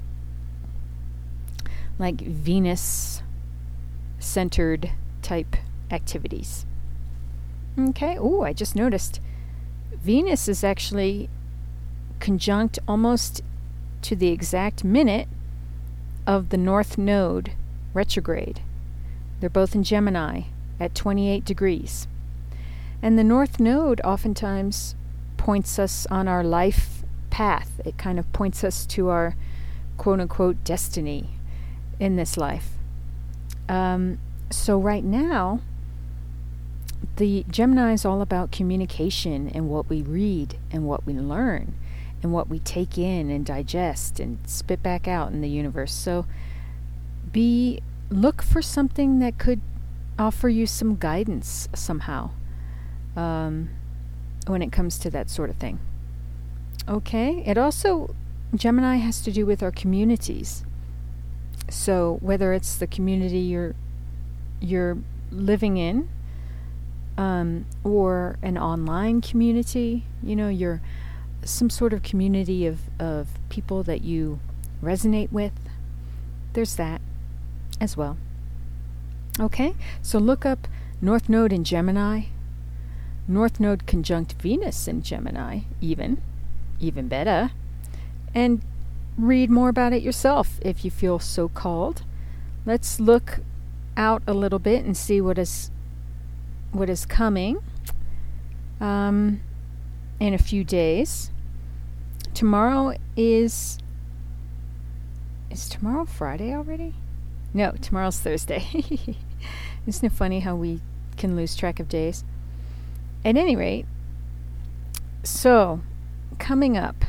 like 1.97 2.21
Venus 2.21 3.21
centered 4.19 4.91
type 5.21 5.55
activities. 5.91 6.65
Okay, 7.77 8.17
oh, 8.19 8.41
I 8.41 8.53
just 8.53 8.75
noticed 8.75 9.19
Venus 9.93 10.47
is 10.47 10.63
actually 10.63 11.29
conjunct 12.19 12.79
almost 12.87 13.41
to 14.01 14.15
the 14.15 14.29
exact 14.29 14.83
minute 14.83 15.27
of 16.25 16.49
the 16.49 16.57
North 16.57 16.97
Node 16.97 17.53
retrograde. 17.93 18.61
They're 19.39 19.49
both 19.49 19.75
in 19.75 19.83
Gemini 19.83 20.43
at 20.79 20.95
28 20.95 21.43
degrees. 21.43 22.07
And 23.01 23.17
the 23.17 23.23
North 23.23 23.59
Node 23.59 24.01
oftentimes 24.03 24.95
points 25.37 25.79
us 25.79 26.05
on 26.07 26.27
our 26.27 26.43
life 26.43 27.03
path. 27.29 27.79
It 27.85 27.97
kind 27.97 28.19
of 28.19 28.31
points 28.33 28.63
us 28.63 28.85
to 28.87 29.09
our 29.09 29.35
quote 29.97 30.19
unquote 30.19 30.63
destiny 30.63 31.29
in 31.99 32.15
this 32.15 32.37
life. 32.37 32.71
Um, 33.67 34.19
so, 34.49 34.77
right 34.77 35.03
now, 35.03 35.61
the 37.17 37.45
Gemini 37.49 37.93
is 37.93 38.03
all 38.03 38.21
about 38.21 38.51
communication 38.51 39.49
and 39.49 39.69
what 39.69 39.89
we 39.89 40.01
read 40.01 40.57
and 40.71 40.85
what 40.85 41.05
we 41.05 41.13
learn 41.13 41.73
and 42.21 42.33
what 42.33 42.49
we 42.49 42.59
take 42.59 42.97
in 42.97 43.29
and 43.29 43.45
digest 43.45 44.19
and 44.19 44.39
spit 44.45 44.83
back 44.83 45.07
out 45.07 45.31
in 45.31 45.41
the 45.41 45.49
universe. 45.49 45.93
So, 45.93 46.25
be 47.31 47.81
look 48.09 48.41
for 48.41 48.61
something 48.61 49.19
that 49.19 49.37
could 49.37 49.61
offer 50.17 50.49
you 50.49 50.65
some 50.65 50.95
guidance 50.95 51.69
somehow 51.73 52.31
um, 53.15 53.69
when 54.47 54.61
it 54.61 54.71
comes 54.71 54.97
to 54.99 55.09
that 55.11 55.29
sort 55.29 55.49
of 55.49 55.55
thing. 55.57 55.79
Okay, 56.87 57.43
it 57.45 57.57
also 57.57 58.15
Gemini 58.55 58.95
has 58.95 59.21
to 59.21 59.31
do 59.31 59.45
with 59.45 59.61
our 59.61 59.71
communities. 59.71 60.63
So 61.69 62.17
whether 62.21 62.53
it's 62.53 62.75
the 62.77 62.87
community 62.87 63.39
you're 63.39 63.75
you're 64.59 64.97
living 65.31 65.77
in, 65.77 66.09
um, 67.17 67.65
or 67.83 68.37
an 68.41 68.57
online 68.57 69.21
community, 69.21 70.05
you 70.23 70.35
know, 70.35 70.49
you're 70.49 70.81
some 71.43 71.69
sort 71.69 71.93
of 71.93 72.03
community 72.03 72.65
of, 72.65 72.81
of 72.99 73.27
people 73.49 73.83
that 73.83 74.01
you 74.01 74.39
resonate 74.81 75.31
with. 75.31 75.53
There's 76.53 76.75
that 76.75 77.01
as 77.79 77.95
well. 77.95 78.17
Okay, 79.39 79.75
so 80.01 80.19
look 80.19 80.45
up 80.45 80.67
North 81.01 81.29
Node 81.29 81.53
in 81.53 81.63
Gemini, 81.63 82.23
North 83.27 83.59
Node 83.59 83.85
conjunct 83.87 84.33
Venus 84.33 84.87
in 84.87 85.01
Gemini, 85.01 85.61
even, 85.79 86.21
even 86.79 87.07
better, 87.07 87.51
and 88.35 88.61
read 89.17 89.49
more 89.49 89.69
about 89.69 89.93
it 89.93 90.01
yourself 90.01 90.59
if 90.61 90.83
you 90.83 90.91
feel 90.91 91.19
so 91.19 91.47
called. 91.47 92.03
Let's 92.65 92.99
look 92.99 93.39
out 93.95 94.23
a 94.27 94.33
little 94.33 94.59
bit 94.59 94.83
and 94.83 94.95
see 94.95 95.21
what 95.21 95.37
is 95.37 95.71
what 96.71 96.89
is 96.89 97.05
coming 97.05 97.57
um, 98.79 99.41
in 100.19 100.33
a 100.33 100.37
few 100.37 100.63
days. 100.63 101.31
Tomorrow 102.33 102.95
is 103.15 103.79
is 105.49 105.67
tomorrow 105.67 106.05
Friday 106.05 106.53
already? 106.53 106.93
No, 107.53 107.71
tomorrow's 107.81 108.19
Thursday. 108.19 108.67
Isn't 109.87 110.05
it 110.05 110.11
funny 110.11 110.41
how 110.41 110.55
we 110.55 110.81
can 111.17 111.35
lose 111.35 111.55
track 111.55 111.79
of 111.79 111.89
days? 111.89 112.23
At 113.25 113.35
any 113.35 113.55
rate, 113.55 113.85
so 115.23 115.81
coming 116.37 116.77
up 116.77 117.03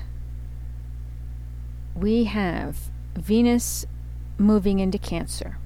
we 1.95 2.25
have 2.25 2.91
Venus 3.15 3.85
moving 4.39 4.79
into 4.79 4.99
Cancer. 4.99 5.59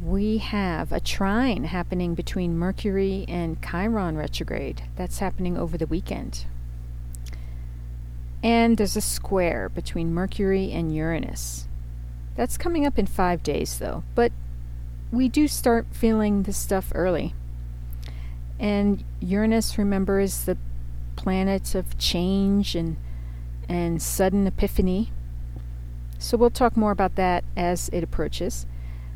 We 0.00 0.38
have 0.38 0.92
a 0.92 1.00
trine 1.00 1.64
happening 1.64 2.14
between 2.14 2.56
Mercury 2.56 3.24
and 3.26 3.60
Chiron 3.60 4.16
retrograde. 4.16 4.84
That's 4.94 5.18
happening 5.18 5.58
over 5.58 5.76
the 5.76 5.88
weekend. 5.88 6.46
And 8.44 8.76
there's 8.76 8.96
a 8.96 9.00
square 9.00 9.68
between 9.68 10.14
Mercury 10.14 10.70
and 10.70 10.94
Uranus. 10.94 11.66
That's 12.36 12.56
coming 12.56 12.86
up 12.86 12.98
in 12.98 13.06
five 13.06 13.42
days, 13.42 13.78
though, 13.78 14.04
but 14.14 14.32
we 15.10 15.28
do 15.28 15.48
start 15.48 15.86
feeling 15.90 16.44
this 16.44 16.56
stuff 16.56 16.92
early. 16.94 17.34
And 18.60 19.02
Uranus, 19.20 19.78
remember, 19.78 20.20
is 20.20 20.44
the 20.44 20.56
planet 21.16 21.74
of 21.74 21.98
change 21.98 22.74
and 22.74 22.96
and 23.68 24.02
sudden 24.02 24.46
epiphany. 24.46 25.10
So 26.18 26.36
we'll 26.36 26.50
talk 26.50 26.76
more 26.76 26.92
about 26.92 27.16
that 27.16 27.44
as 27.56 27.88
it 27.88 28.04
approaches. 28.04 28.66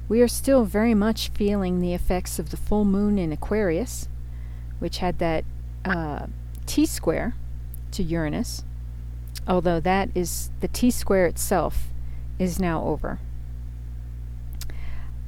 We 0.08 0.20
are 0.22 0.28
still 0.28 0.64
very 0.64 0.94
much 0.94 1.30
feeling 1.30 1.80
the 1.80 1.94
effects 1.94 2.38
of 2.38 2.50
the 2.50 2.56
full 2.56 2.84
moon 2.84 3.18
in 3.18 3.32
Aquarius, 3.32 4.08
which 4.78 4.98
had 4.98 5.18
that 5.18 5.44
uh, 5.84 6.26
T 6.64 6.86
square 6.86 7.34
to 7.90 8.02
Uranus, 8.02 8.62
although 9.48 9.80
that 9.80 10.10
is 10.14 10.50
the 10.60 10.68
T 10.68 10.90
square 10.90 11.26
itself 11.26 11.88
is 12.38 12.60
now 12.60 12.84
over. 12.84 13.18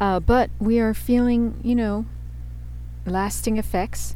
Uh, 0.00 0.20
but 0.20 0.50
we 0.60 0.78
are 0.78 0.94
feeling, 0.94 1.60
you 1.64 1.74
know, 1.74 2.06
lasting 3.04 3.56
effects 3.56 4.14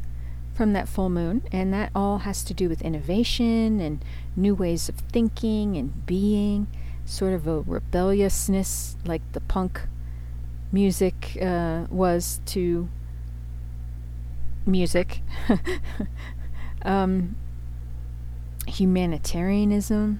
from 0.53 0.71
that 0.73 0.87
full 0.87 1.09
moon, 1.09 1.41
and 1.51 1.73
that 1.73 1.91
all 1.93 2.19
has 2.19 2.43
to 2.45 2.53
do 2.53 2.69
with 2.69 2.81
innovation 2.83 3.81
and 3.81 4.05
new 4.35 4.55
ways 4.55 4.87
of 4.87 4.95
thinking 4.95 5.75
and 5.75 6.05
being, 6.05 6.67
sort 7.05 7.33
of 7.33 7.47
a 7.47 7.61
rebelliousness 7.61 8.95
like 9.05 9.21
the 9.33 9.41
punk 9.41 9.81
music 10.73 11.37
uh, 11.39 11.85
was 11.89 12.41
to 12.47 12.89
music, 14.65 15.21
um, 16.81 17.35
humanitarianism. 18.67 20.19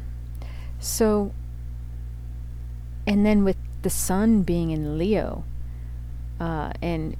So, 0.80 1.34
and 3.08 3.26
then 3.26 3.44
with 3.44 3.58
the 3.82 3.90
sun 3.90 4.44
being 4.44 4.70
in 4.70 4.98
Leo 4.98 5.44
uh, 6.40 6.72
and 6.82 7.18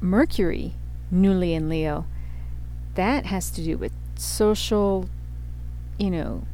Mercury 0.00 0.74
newly 1.10 1.54
in 1.54 1.68
Leo, 1.68 2.06
that 2.94 3.26
has 3.26 3.50
to 3.50 3.62
do 3.62 3.76
with 3.76 3.92
social, 4.14 5.08
you 5.98 6.10
know, 6.10 6.44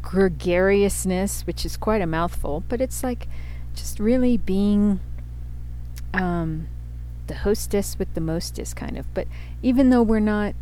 gregariousness, 0.00 1.46
which 1.46 1.66
is 1.66 1.76
quite 1.76 2.00
a 2.00 2.06
mouthful, 2.06 2.62
but 2.68 2.80
it's 2.80 3.02
like 3.02 3.26
just 3.74 3.98
really 3.98 4.36
being 4.36 5.00
um, 6.12 6.68
the 7.26 7.34
hostess 7.34 7.98
with 7.98 8.12
the 8.14 8.20
mostest, 8.20 8.76
kind 8.76 8.98
of. 8.98 9.12
But 9.14 9.26
even 9.62 9.90
though 9.90 10.02
we're 10.02 10.20
not, 10.20 10.54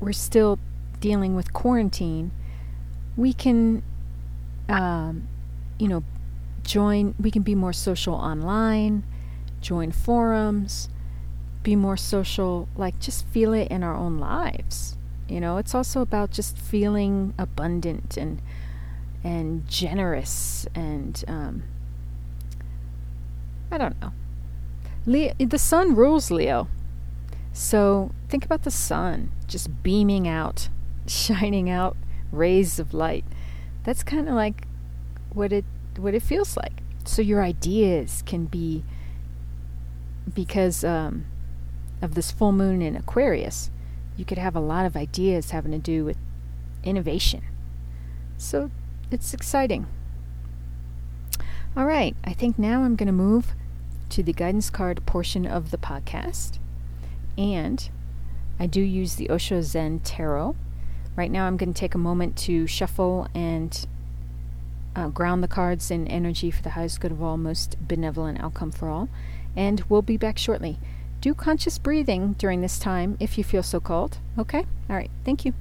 we're 0.00 0.12
still 0.12 0.58
dealing 1.00 1.34
with 1.36 1.52
quarantine, 1.52 2.30
we 3.16 3.32
can, 3.32 3.82
um, 4.68 5.28
you 5.78 5.88
know, 5.88 6.02
join, 6.62 7.14
we 7.20 7.30
can 7.30 7.42
be 7.42 7.54
more 7.54 7.72
social 7.72 8.14
online, 8.14 9.04
join 9.60 9.92
forums 9.92 10.88
be 11.66 11.74
more 11.74 11.96
social, 11.96 12.68
like 12.76 12.96
just 13.00 13.26
feel 13.26 13.52
it 13.52 13.66
in 13.72 13.82
our 13.82 13.96
own 13.96 14.18
lives. 14.18 14.96
You 15.28 15.40
know, 15.40 15.56
it's 15.56 15.74
also 15.74 16.00
about 16.00 16.30
just 16.30 16.56
feeling 16.56 17.34
abundant 17.36 18.16
and 18.16 18.40
and 19.24 19.66
generous 19.66 20.68
and 20.76 21.24
um, 21.26 21.64
I 23.72 23.78
don't 23.78 24.00
know. 24.00 24.12
Leo, 25.06 25.32
the 25.38 25.58
sun 25.58 25.94
rules 25.94 26.30
Leo. 26.30 26.68
So 27.52 28.10
think 28.28 28.44
about 28.44 28.64
the 28.64 28.70
sun 28.70 29.30
just 29.46 29.82
beaming 29.82 30.26
out, 30.26 30.68
shining 31.06 31.70
out 31.70 31.96
rays 32.32 32.78
of 32.78 32.92
light. 32.92 33.24
That's 33.84 34.02
kind 34.02 34.28
of 34.28 34.34
like 34.34 34.66
what 35.32 35.52
it 35.52 35.64
what 35.96 36.14
it 36.14 36.22
feels 36.22 36.56
like. 36.56 36.82
So 37.04 37.22
your 37.22 37.42
ideas 37.42 38.22
can 38.26 38.46
be 38.46 38.82
because 40.34 40.82
um, 40.82 41.26
of 42.02 42.14
this 42.14 42.32
full 42.32 42.52
moon 42.52 42.82
in 42.82 42.96
Aquarius, 42.96 43.70
you 44.16 44.24
could 44.24 44.38
have 44.38 44.56
a 44.56 44.60
lot 44.60 44.86
of 44.86 44.96
ideas 44.96 45.52
having 45.52 45.72
to 45.72 45.78
do 45.78 46.04
with 46.04 46.18
innovation. 46.82 47.42
So 48.36 48.70
it's 49.10 49.32
exciting. 49.32 49.86
All 51.76 51.86
right, 51.86 52.16
I 52.24 52.32
think 52.32 52.58
now 52.58 52.82
I'm 52.82 52.96
going 52.96 53.06
to 53.06 53.12
move 53.12 53.54
to 54.16 54.22
the 54.22 54.32
guidance 54.32 54.70
card 54.70 55.04
portion 55.04 55.46
of 55.46 55.70
the 55.70 55.76
podcast. 55.76 56.58
And 57.36 57.86
I 58.58 58.66
do 58.66 58.80
use 58.80 59.16
the 59.16 59.28
Osho 59.28 59.60
Zen 59.60 60.00
Tarot. 60.00 60.56
Right 61.16 61.30
now, 61.30 61.46
I'm 61.46 61.58
going 61.58 61.74
to 61.74 61.78
take 61.78 61.94
a 61.94 61.98
moment 61.98 62.34
to 62.38 62.66
shuffle 62.66 63.28
and 63.34 63.86
uh, 64.94 65.08
ground 65.08 65.42
the 65.42 65.48
cards 65.48 65.90
in 65.90 66.08
energy 66.08 66.50
for 66.50 66.62
the 66.62 66.70
highest 66.70 66.98
good 66.98 67.12
of 67.12 67.22
all, 67.22 67.36
most 67.36 67.76
benevolent 67.86 68.40
outcome 68.40 68.70
for 68.72 68.88
all. 68.88 69.10
And 69.54 69.84
we'll 69.90 70.00
be 70.00 70.16
back 70.16 70.38
shortly 70.38 70.78
do 71.20 71.34
conscious 71.34 71.76
breathing 71.78 72.34
during 72.38 72.62
this 72.62 72.78
time 72.78 73.18
if 73.20 73.36
you 73.36 73.44
feel 73.44 73.62
so 73.62 73.80
called. 73.80 74.16
Okay? 74.38 74.64
All 74.88 74.96
right. 74.96 75.10
Thank 75.24 75.44
you. 75.44 75.52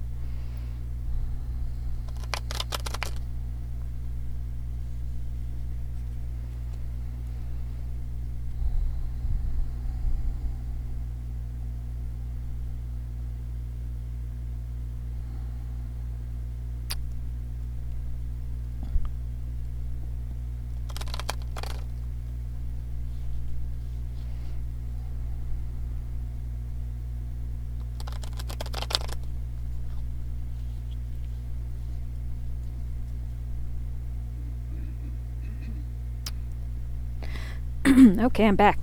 Okay, 38.19 38.45
I'm 38.45 38.55
back. 38.55 38.79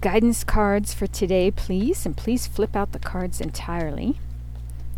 Guidance 0.00 0.42
cards 0.44 0.94
for 0.94 1.06
today, 1.06 1.50
please. 1.50 2.06
And 2.06 2.16
please 2.16 2.46
flip 2.46 2.74
out 2.74 2.92
the 2.92 2.98
cards 2.98 3.40
entirely 3.40 4.18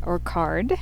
or 0.04 0.18
card 0.18 0.78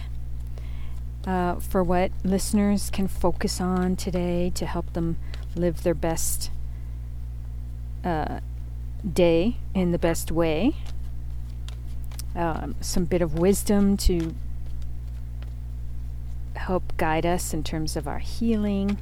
uh, 1.26 1.56
for 1.56 1.82
what 1.82 2.10
listeners 2.24 2.90
can 2.90 3.08
focus 3.08 3.60
on 3.60 3.96
today 3.96 4.50
to 4.54 4.66
help 4.66 4.92
them 4.92 5.16
live 5.54 5.82
their 5.82 5.94
best 5.94 6.50
uh, 8.04 8.40
day 9.10 9.56
in 9.74 9.92
the 9.92 9.98
best 9.98 10.30
way. 10.30 10.74
Um, 12.34 12.74
some 12.80 13.04
bit 13.04 13.22
of 13.22 13.38
wisdom 13.38 13.96
to 13.98 14.34
help 16.54 16.96
guide 16.96 17.26
us 17.26 17.52
in 17.52 17.62
terms 17.62 17.96
of 17.96 18.08
our 18.08 18.20
healing. 18.20 18.98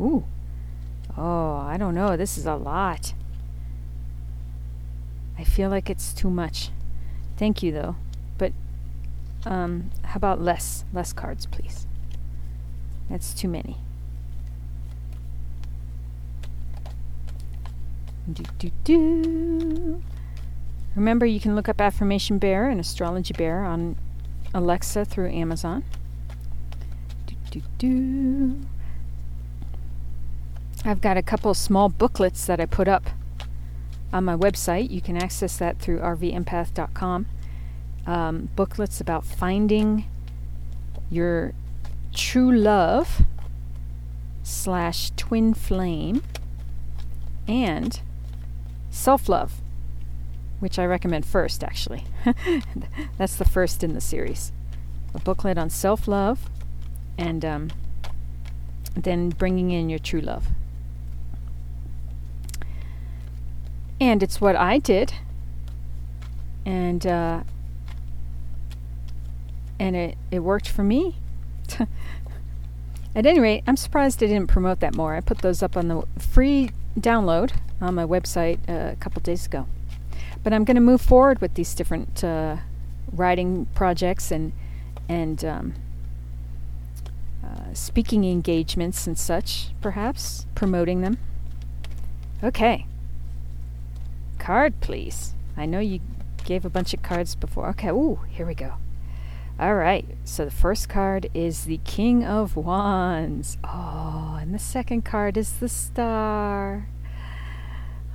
Ooh, 0.00 0.24
Oh, 1.16 1.56
I 1.56 1.76
don't 1.76 1.94
know. 1.94 2.16
This 2.16 2.36
is 2.36 2.46
a 2.46 2.56
lot. 2.56 3.14
I 5.38 5.44
feel 5.44 5.70
like 5.70 5.88
it's 5.90 6.12
too 6.12 6.30
much. 6.30 6.70
Thank 7.36 7.62
you, 7.62 7.72
though. 7.72 7.96
But 8.38 8.52
um, 9.44 9.90
how 10.02 10.16
about 10.16 10.40
less? 10.40 10.84
Less 10.92 11.12
cards, 11.12 11.46
please. 11.46 11.86
That's 13.08 13.34
too 13.34 13.48
many. 13.48 13.76
Do, 18.32 18.42
do, 18.58 18.70
do. 18.84 20.02
Remember, 20.94 21.26
you 21.26 21.40
can 21.40 21.54
look 21.54 21.68
up 21.68 21.80
Affirmation 21.80 22.38
Bear 22.38 22.68
and 22.68 22.80
Astrology 22.80 23.34
Bear 23.34 23.64
on 23.64 23.96
Alexa 24.54 25.04
through 25.04 25.30
Amazon. 25.30 25.84
Do, 27.26 27.34
do, 27.50 27.62
do. 27.78 28.60
I've 30.86 31.00
got 31.00 31.16
a 31.16 31.22
couple 31.22 31.54
small 31.54 31.88
booklets 31.88 32.44
that 32.46 32.60
I 32.60 32.66
put 32.66 32.88
up 32.88 33.08
on 34.12 34.24
my 34.24 34.36
website. 34.36 34.90
You 34.90 35.00
can 35.00 35.16
access 35.16 35.56
that 35.56 35.78
through 35.78 35.98
rvempath.com. 36.00 37.26
Um, 38.06 38.48
booklets 38.54 39.00
about 39.00 39.24
finding 39.24 40.04
your 41.10 41.54
true 42.12 42.52
love 42.52 43.22
slash 44.42 45.10
twin 45.16 45.54
flame 45.54 46.22
and 47.48 48.00
self 48.90 49.26
love, 49.26 49.62
which 50.60 50.78
I 50.78 50.84
recommend 50.84 51.24
first, 51.24 51.64
actually. 51.64 52.04
That's 53.18 53.36
the 53.36 53.46
first 53.46 53.82
in 53.82 53.94
the 53.94 54.02
series. 54.02 54.52
A 55.14 55.18
booklet 55.18 55.56
on 55.56 55.70
self 55.70 56.06
love 56.06 56.50
and 57.16 57.42
um, 57.42 57.70
then 58.94 59.30
bringing 59.30 59.70
in 59.70 59.88
your 59.88 59.98
true 59.98 60.20
love. 60.20 60.48
And 64.04 64.22
it's 64.22 64.38
what 64.38 64.54
I 64.54 64.76
did. 64.76 65.14
And 66.66 67.06
uh, 67.06 67.42
and 69.80 69.96
it, 69.96 70.18
it 70.30 70.40
worked 70.40 70.68
for 70.68 70.84
me. 70.84 71.16
At 73.16 73.24
any 73.24 73.40
rate, 73.40 73.64
I'm 73.66 73.78
surprised 73.78 74.22
I 74.22 74.26
didn't 74.26 74.48
promote 74.48 74.80
that 74.80 74.94
more. 74.94 75.14
I 75.14 75.22
put 75.22 75.38
those 75.38 75.62
up 75.62 75.74
on 75.74 75.88
the 75.88 76.02
free 76.18 76.70
download 77.00 77.52
on 77.80 77.94
my 77.94 78.04
website 78.04 78.58
uh, 78.68 78.92
a 78.92 78.96
couple 78.96 79.22
days 79.22 79.46
ago. 79.46 79.66
But 80.42 80.52
I'm 80.52 80.64
going 80.64 80.74
to 80.74 80.82
move 80.82 81.00
forward 81.00 81.40
with 81.40 81.54
these 81.54 81.74
different 81.74 82.22
uh, 82.22 82.58
writing 83.10 83.68
projects 83.74 84.30
and 84.30 84.52
and 85.08 85.42
um, 85.46 85.74
uh, 87.42 87.72
speaking 87.72 88.26
engagements 88.26 89.06
and 89.06 89.18
such, 89.18 89.70
perhaps 89.80 90.44
promoting 90.54 91.00
them. 91.00 91.16
Okay 92.42 92.86
card, 94.44 94.78
please. 94.80 95.34
I 95.56 95.64
know 95.64 95.80
you 95.80 96.00
gave 96.44 96.66
a 96.66 96.70
bunch 96.70 96.92
of 96.92 97.02
cards 97.02 97.34
before. 97.34 97.68
Okay, 97.70 97.88
ooh, 97.88 98.20
here 98.28 98.44
we 98.46 98.54
go. 98.54 98.74
All 99.58 99.74
right, 99.74 100.04
so 100.24 100.44
the 100.44 100.50
first 100.50 100.86
card 100.86 101.30
is 101.32 101.64
the 101.64 101.80
King 101.84 102.24
of 102.24 102.54
Wands. 102.54 103.56
Oh, 103.64 104.36
and 104.38 104.54
the 104.54 104.58
second 104.58 105.02
card 105.02 105.38
is 105.38 105.54
the 105.54 105.68
Star. 105.68 106.88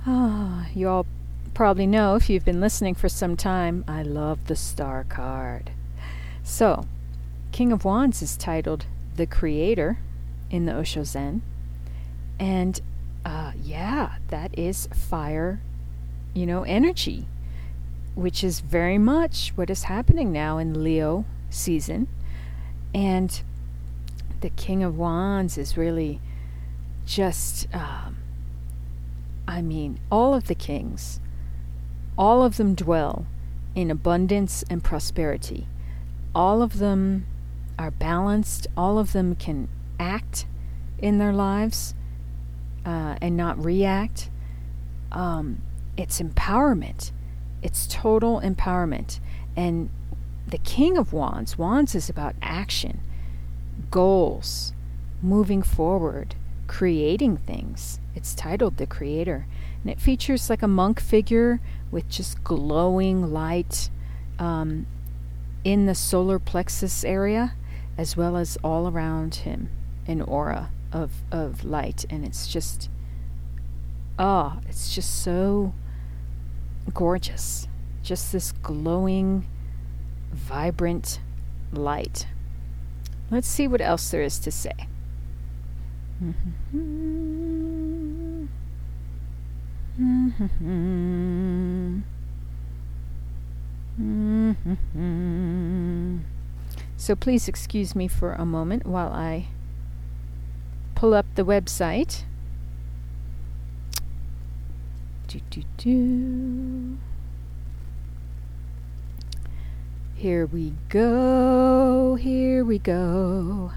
Oh, 0.06 0.66
you 0.72 0.88
all 0.88 1.06
probably 1.52 1.86
know 1.86 2.14
if 2.14 2.30
you've 2.30 2.44
been 2.44 2.60
listening 2.60 2.94
for 2.94 3.08
some 3.08 3.36
time, 3.36 3.84
I 3.88 4.02
love 4.02 4.46
the 4.46 4.54
Star 4.54 5.04
card. 5.08 5.72
So, 6.44 6.86
King 7.50 7.72
of 7.72 7.84
Wands 7.84 8.22
is 8.22 8.36
titled 8.36 8.86
The 9.16 9.26
Creator 9.26 9.98
in 10.48 10.66
the 10.66 10.76
Osho 10.76 11.02
Zen. 11.02 11.42
And 12.38 12.80
uh, 13.24 13.52
yeah, 13.60 14.14
that 14.28 14.56
is 14.56 14.86
fire, 14.94 15.60
you 16.34 16.46
know, 16.46 16.62
energy 16.64 17.26
which 18.14 18.42
is 18.42 18.60
very 18.60 18.98
much 18.98 19.52
what 19.54 19.70
is 19.70 19.84
happening 19.84 20.32
now 20.32 20.58
in 20.58 20.82
Leo 20.82 21.24
season. 21.48 22.08
And 22.94 23.40
the 24.40 24.50
King 24.50 24.82
of 24.82 24.96
Wands 24.96 25.56
is 25.56 25.76
really 25.76 26.20
just, 27.06 27.66
um, 27.74 28.18
I 29.46 29.62
mean, 29.62 30.00
all 30.10 30.34
of 30.34 30.46
the 30.48 30.54
kings, 30.54 31.20
all 32.18 32.42
of 32.42 32.56
them 32.56 32.74
dwell 32.74 33.26
in 33.74 33.90
abundance 33.90 34.64
and 34.68 34.82
prosperity. 34.82 35.66
All 36.34 36.62
of 36.62 36.78
them 36.78 37.26
are 37.78 37.90
balanced, 37.90 38.66
all 38.76 38.98
of 38.98 39.12
them 39.12 39.34
can 39.34 39.68
act 39.98 40.46
in 40.98 41.18
their 41.18 41.32
lives 41.32 41.94
uh, 42.84 43.16
and 43.22 43.36
not 43.36 43.62
react. 43.64 44.28
Um, 45.12 45.62
it's 46.00 46.20
empowerment 46.20 47.12
it's 47.62 47.86
total 47.86 48.40
empowerment. 48.40 49.20
And 49.56 49.90
the 50.46 50.58
King 50.58 50.96
of 50.96 51.12
Wands, 51.12 51.58
Wands 51.58 51.94
is 51.94 52.08
about 52.08 52.34
action, 52.42 53.00
goals, 53.90 54.72
moving 55.22 55.62
forward, 55.62 56.34
creating 56.66 57.36
things. 57.38 58.00
It's 58.14 58.34
titled 58.34 58.76
The 58.76 58.86
Creator. 58.86 59.46
And 59.82 59.90
it 59.90 60.00
features 60.00 60.50
like 60.50 60.62
a 60.62 60.68
monk 60.68 61.00
figure 61.00 61.60
with 61.90 62.08
just 62.08 62.42
glowing 62.42 63.32
light 63.32 63.90
um, 64.38 64.86
in 65.64 65.86
the 65.86 65.94
solar 65.94 66.38
plexus 66.38 67.04
area, 67.04 67.54
as 67.98 68.16
well 68.16 68.36
as 68.36 68.56
all 68.64 68.88
around 68.88 69.36
him, 69.36 69.68
an 70.06 70.22
aura 70.22 70.70
of, 70.92 71.12
of 71.30 71.64
light. 71.64 72.06
And 72.08 72.24
it's 72.24 72.46
just, 72.48 72.88
oh, 74.18 74.60
it's 74.68 74.94
just 74.94 75.22
so 75.22 75.74
gorgeous. 76.94 77.66
Just 78.02 78.32
this 78.32 78.52
glowing, 78.52 79.46
vibrant 80.32 81.20
light. 81.72 82.26
Let's 83.30 83.48
see 83.48 83.68
what 83.68 83.80
else 83.80 84.10
there 84.10 84.22
is 84.22 84.38
to 84.40 84.50
say. 84.50 84.72
So 97.00 97.16
please 97.16 97.48
excuse 97.48 97.96
me 97.96 98.08
for 98.08 98.34
a 98.34 98.44
moment 98.44 98.86
while 98.86 99.10
I 99.10 99.46
pull 100.94 101.14
up 101.14 101.24
the 101.34 101.44
website. 101.44 102.24
Do, 105.30 105.40
do, 105.48 105.62
do. 105.76 106.98
Here 110.16 110.44
we 110.44 110.72
go, 110.88 112.16
here 112.16 112.64
we 112.64 112.80
go. 112.80 113.70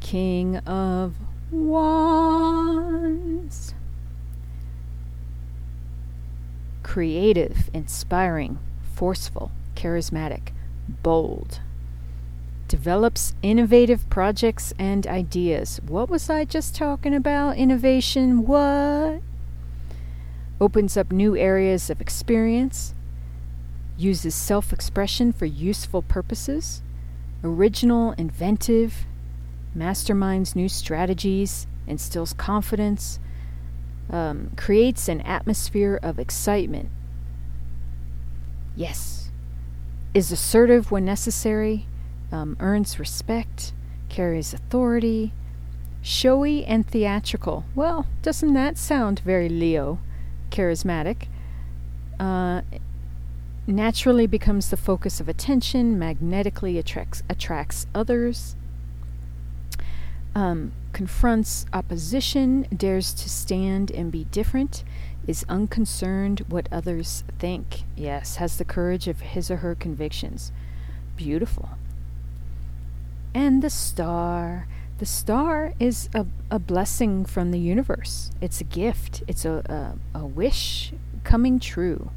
King 0.00 0.58
of 0.66 1.14
Wands. 1.50 2.84
Creative, 6.82 7.70
inspiring, 7.72 8.58
forceful, 8.92 9.50
charismatic, 9.74 10.48
bold 11.02 11.60
develops 12.68 13.34
innovative 13.42 14.08
projects 14.10 14.72
and 14.78 15.06
ideas. 15.06 15.80
What 15.86 16.08
was 16.08 16.30
I 16.30 16.44
just 16.44 16.74
talking 16.74 17.14
about? 17.14 17.56
Innovation, 17.56 18.46
what? 18.46 19.20
Opens 20.60 20.96
up 20.96 21.12
new 21.12 21.36
areas 21.36 21.90
of 21.90 22.00
experience, 22.00 22.94
uses 23.96 24.34
self 24.34 24.72
expression 24.72 25.32
for 25.32 25.46
useful 25.46 26.02
purposes, 26.02 26.82
original, 27.42 28.12
inventive, 28.12 29.06
masterminds 29.76 30.56
new 30.56 30.68
strategies, 30.68 31.66
instills 31.86 32.32
confidence, 32.32 33.18
um, 34.10 34.52
creates 34.56 35.08
an 35.08 35.20
atmosphere 35.22 35.98
of 36.02 36.18
excitement. 36.18 36.88
Yes. 38.76 39.30
Is 40.12 40.30
assertive 40.30 40.90
when 40.90 41.04
necessary, 41.04 41.86
um, 42.34 42.56
earns 42.58 42.98
respect, 42.98 43.72
carries 44.08 44.52
authority, 44.52 45.32
showy 46.02 46.64
and 46.64 46.84
theatrical. 46.84 47.64
Well, 47.76 48.06
doesn't 48.22 48.52
that 48.54 48.76
sound 48.76 49.20
very 49.20 49.48
Leo? 49.48 50.00
Charismatic. 50.50 51.28
Uh, 52.18 52.62
naturally 53.68 54.26
becomes 54.26 54.68
the 54.68 54.76
focus 54.76 55.20
of 55.20 55.28
attention, 55.28 55.96
magnetically 55.96 56.76
attracts, 56.76 57.22
attracts 57.30 57.86
others, 57.94 58.56
um, 60.34 60.72
confronts 60.92 61.66
opposition, 61.72 62.66
dares 62.76 63.14
to 63.14 63.30
stand 63.30 63.92
and 63.92 64.10
be 64.10 64.24
different, 64.24 64.82
is 65.28 65.46
unconcerned 65.48 66.40
what 66.48 66.68
others 66.72 67.22
think. 67.38 67.84
Yes, 67.96 68.36
has 68.36 68.58
the 68.58 68.64
courage 68.64 69.06
of 69.06 69.20
his 69.20 69.50
or 69.52 69.58
her 69.58 69.76
convictions. 69.76 70.50
Beautiful 71.16 71.70
and 73.34 73.62
the 73.62 73.70
star. 73.70 74.66
The 74.98 75.06
star 75.06 75.74
is 75.80 76.08
a, 76.14 76.24
a 76.50 76.58
blessing 76.58 77.24
from 77.24 77.50
the 77.50 77.58
universe. 77.58 78.30
It's 78.40 78.60
a 78.60 78.64
gift. 78.64 79.22
It's 79.26 79.44
a, 79.44 79.96
a, 80.14 80.18
a 80.20 80.24
wish 80.24 80.92
coming 81.24 81.58
true. 81.58 82.10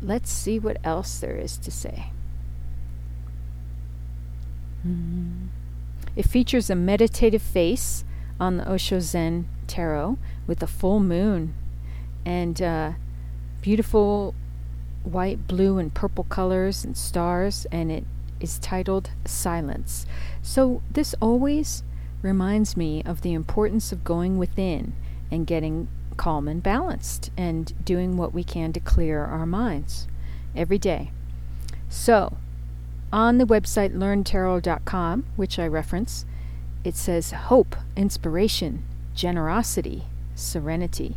Let's 0.00 0.30
see 0.30 0.58
what 0.58 0.78
else 0.84 1.18
there 1.18 1.36
is 1.36 1.58
to 1.58 1.70
say. 1.70 2.12
Mm-hmm. 4.86 5.46
It 6.14 6.28
features 6.28 6.70
a 6.70 6.74
meditative 6.74 7.42
face 7.42 8.04
on 8.38 8.58
the 8.58 8.70
Osho 8.70 9.00
Zen 9.00 9.48
Tarot 9.66 10.18
with 10.46 10.62
a 10.62 10.66
full 10.66 11.00
moon 11.00 11.54
and 12.24 12.60
uh, 12.60 12.92
beautiful 13.60 14.34
white, 15.04 15.46
blue, 15.48 15.78
and 15.78 15.92
purple 15.92 16.24
colors 16.24 16.84
and 16.84 16.96
stars, 16.96 17.66
and 17.72 17.90
it 17.90 18.04
is 18.42 18.58
titled 18.58 19.10
Silence. 19.24 20.06
So 20.42 20.82
this 20.90 21.14
always 21.20 21.82
reminds 22.22 22.76
me 22.76 23.02
of 23.04 23.22
the 23.22 23.32
importance 23.32 23.92
of 23.92 24.04
going 24.04 24.38
within 24.38 24.94
and 25.30 25.46
getting 25.46 25.88
calm 26.16 26.46
and 26.48 26.62
balanced 26.62 27.30
and 27.36 27.84
doing 27.84 28.16
what 28.16 28.34
we 28.34 28.44
can 28.44 28.72
to 28.72 28.80
clear 28.80 29.24
our 29.24 29.46
minds 29.46 30.06
every 30.54 30.78
day. 30.78 31.10
So, 31.88 32.36
on 33.12 33.38
the 33.38 33.44
website 33.44 33.94
learntarot.com, 33.94 35.26
which 35.36 35.58
I 35.58 35.66
reference, 35.66 36.24
it 36.84 36.96
says 36.96 37.32
hope, 37.32 37.76
inspiration, 37.96 38.84
generosity, 39.14 40.04
serenity. 40.34 41.16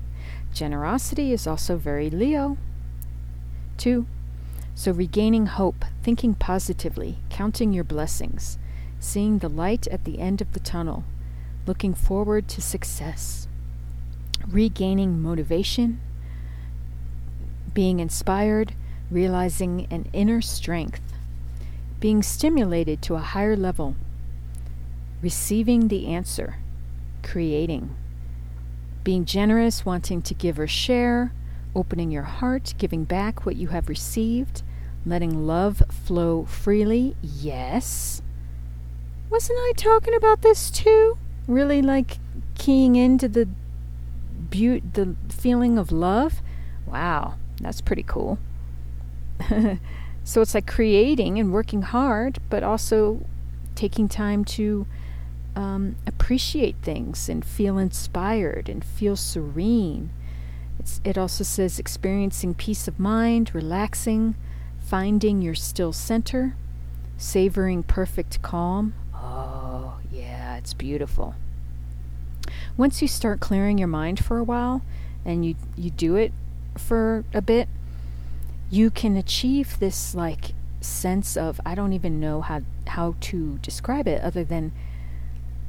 Generosity 0.53 1.31
is 1.31 1.47
also 1.47 1.77
very 1.77 2.09
Leo. 2.09 2.57
Two, 3.77 4.05
so, 4.73 4.91
regaining 4.91 5.45
hope, 5.45 5.85
thinking 6.05 6.35
positively, 6.35 7.17
counting 7.31 7.73
your 7.73 7.83
blessings, 7.83 8.59
seeing 8.99 9.39
the 9.39 9.49
light 9.49 9.87
at 9.87 10.03
the 10.03 10.19
end 10.19 10.39
of 10.39 10.53
the 10.53 10.59
tunnel, 10.59 11.03
looking 11.65 11.95
forward 11.95 12.47
to 12.47 12.61
success, 12.61 13.47
regaining 14.47 15.19
motivation, 15.19 15.99
being 17.73 17.99
inspired, 17.99 18.75
realizing 19.09 19.87
an 19.89 20.07
inner 20.13 20.41
strength, 20.41 21.01
being 21.99 22.21
stimulated 22.21 23.01
to 23.01 23.15
a 23.15 23.29
higher 23.33 23.55
level, 23.55 23.95
receiving 25.23 25.87
the 25.87 26.05
answer, 26.05 26.57
creating, 27.23 27.95
being 29.03 29.25
generous, 29.25 29.83
wanting 29.83 30.21
to 30.21 30.35
give 30.35 30.59
or 30.59 30.67
share, 30.67 31.33
opening 31.73 32.11
your 32.11 32.29
heart, 32.39 32.75
giving 32.77 33.05
back 33.05 33.43
what 33.43 33.55
you 33.55 33.69
have 33.69 33.89
received, 33.89 34.61
letting 35.05 35.45
love 35.45 35.83
flow 35.89 36.45
freely. 36.45 37.15
Yes. 37.21 38.21
Wasn't 39.29 39.57
I 39.57 39.73
talking 39.75 40.15
about 40.15 40.41
this 40.41 40.71
too? 40.71 41.17
Really 41.47 41.81
like 41.81 42.17
keying 42.55 42.95
into 42.95 43.27
the 43.27 43.47
beaut 44.49 44.93
the 44.93 45.15
feeling 45.29 45.77
of 45.77 45.91
love? 45.91 46.41
Wow, 46.85 47.35
that's 47.59 47.81
pretty 47.81 48.03
cool. 48.03 48.39
so 50.23 50.41
it's 50.41 50.53
like 50.55 50.67
creating 50.67 51.39
and 51.39 51.51
working 51.51 51.81
hard, 51.81 52.39
but 52.49 52.63
also 52.63 53.25
taking 53.75 54.07
time 54.07 54.45
to 54.45 54.85
um, 55.55 55.95
appreciate 56.05 56.75
things 56.81 57.29
and 57.29 57.45
feel 57.45 57.77
inspired 57.77 58.69
and 58.69 58.83
feel 58.83 59.15
serene. 59.15 60.09
It's, 60.79 61.01
it 61.03 61.17
also 61.17 61.43
says 61.43 61.79
experiencing 61.79 62.53
peace 62.53 62.87
of 62.87 62.99
mind, 62.99 63.51
relaxing, 63.53 64.35
finding 64.87 65.41
your 65.41 65.55
still 65.55 65.91
center, 65.91 66.55
savoring 67.17 67.83
perfect 67.83 68.41
calm. 68.41 68.93
Oh, 69.13 69.99
yeah, 70.11 70.57
it's 70.57 70.73
beautiful. 70.73 71.35
Once 72.77 73.01
you 73.01 73.07
start 73.07 73.39
clearing 73.39 73.77
your 73.77 73.87
mind 73.87 74.23
for 74.23 74.37
a 74.37 74.43
while 74.43 74.81
and 75.25 75.45
you, 75.45 75.55
you 75.75 75.89
do 75.89 76.15
it 76.15 76.31
for 76.77 77.23
a 77.33 77.41
bit, 77.41 77.67
you 78.69 78.91
can 78.91 79.15
achieve 79.15 79.79
this 79.79 80.13
like 80.13 80.53
sense 80.81 81.35
of 81.35 81.59
I 81.65 81.73
don't 81.73 81.93
even 81.93 82.19
know 82.19 82.41
how 82.41 82.61
how 82.85 83.15
to 83.21 83.57
describe 83.59 84.07
it 84.07 84.21
other 84.21 84.43
than 84.43 84.71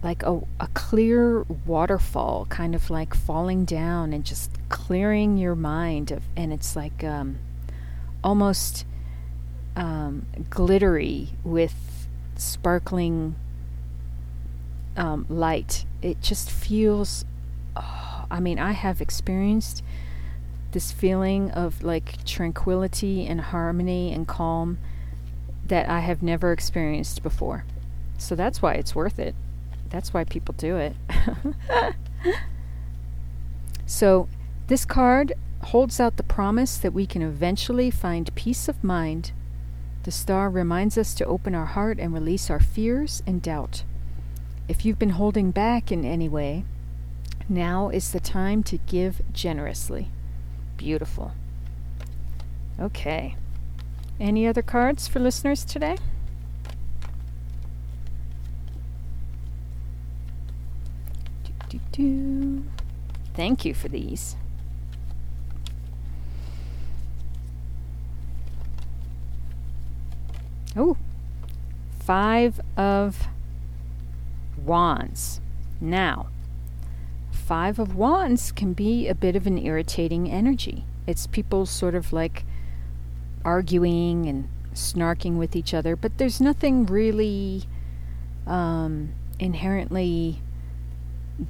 like 0.02 0.22
a, 0.22 0.40
a 0.60 0.68
clear 0.74 1.42
waterfall 1.64 2.46
kind 2.50 2.74
of 2.74 2.90
like 2.90 3.14
falling 3.14 3.64
down 3.64 4.12
and 4.12 4.24
just 4.24 4.50
clearing 4.68 5.38
your 5.38 5.54
mind 5.54 6.10
of 6.10 6.22
and 6.36 6.52
it's 6.52 6.76
like 6.76 7.02
um, 7.02 7.38
almost 8.22 8.84
um, 9.76 10.26
glittery 10.50 11.30
with 11.44 12.08
sparkling 12.34 13.36
um, 14.96 15.26
light 15.28 15.84
it 16.02 16.20
just 16.20 16.50
feels 16.50 17.24
oh, 17.76 18.24
i 18.30 18.40
mean 18.40 18.58
i 18.58 18.72
have 18.72 19.00
experienced 19.00 19.82
this 20.72 20.92
feeling 20.92 21.50
of 21.52 21.82
like 21.82 22.24
tranquility 22.24 23.26
and 23.26 23.40
harmony 23.40 24.12
and 24.12 24.28
calm 24.28 24.78
that 25.68 25.88
I 25.88 26.00
have 26.00 26.22
never 26.22 26.52
experienced 26.52 27.22
before. 27.22 27.64
So 28.18 28.34
that's 28.34 28.62
why 28.62 28.74
it's 28.74 28.94
worth 28.94 29.18
it. 29.18 29.34
That's 29.90 30.12
why 30.12 30.24
people 30.24 30.54
do 30.56 30.76
it. 30.76 30.96
so 33.86 34.28
this 34.66 34.84
card 34.84 35.32
holds 35.62 36.00
out 36.00 36.16
the 36.16 36.22
promise 36.22 36.76
that 36.76 36.92
we 36.92 37.06
can 37.06 37.22
eventually 37.22 37.90
find 37.90 38.34
peace 38.34 38.68
of 38.68 38.82
mind. 38.82 39.32
The 40.06 40.12
star 40.12 40.48
reminds 40.48 40.96
us 40.96 41.14
to 41.14 41.24
open 41.24 41.52
our 41.56 41.64
heart 41.66 41.98
and 41.98 42.14
release 42.14 42.48
our 42.48 42.60
fears 42.60 43.24
and 43.26 43.42
doubt. 43.42 43.82
If 44.68 44.84
you've 44.84 45.00
been 45.00 45.18
holding 45.18 45.50
back 45.50 45.90
in 45.90 46.04
any 46.04 46.28
way, 46.28 46.64
now 47.48 47.88
is 47.88 48.12
the 48.12 48.20
time 48.20 48.62
to 48.70 48.78
give 48.78 49.20
generously. 49.32 50.12
Beautiful. 50.76 51.32
Okay. 52.78 53.34
Any 54.20 54.46
other 54.46 54.62
cards 54.62 55.08
for 55.08 55.18
listeners 55.18 55.64
today? 55.64 55.96
Thank 63.34 63.64
you 63.64 63.74
for 63.74 63.88
these. 63.88 64.36
Oh, 70.76 70.96
five 71.98 72.60
of 72.76 73.28
wands. 74.62 75.40
Now, 75.80 76.28
five 77.30 77.78
of 77.78 77.94
wands 77.94 78.52
can 78.52 78.72
be 78.72 79.08
a 79.08 79.14
bit 79.14 79.36
of 79.36 79.46
an 79.46 79.58
irritating 79.58 80.30
energy. 80.30 80.84
It's 81.06 81.26
people 81.26 81.66
sort 81.66 81.94
of 81.94 82.12
like 82.12 82.44
arguing 83.44 84.26
and 84.26 84.48
snarking 84.74 85.36
with 85.36 85.56
each 85.56 85.72
other, 85.72 85.96
but 85.96 86.18
there's 86.18 86.40
nothing 86.40 86.84
really 86.86 87.64
um, 88.46 89.14
inherently 89.38 90.42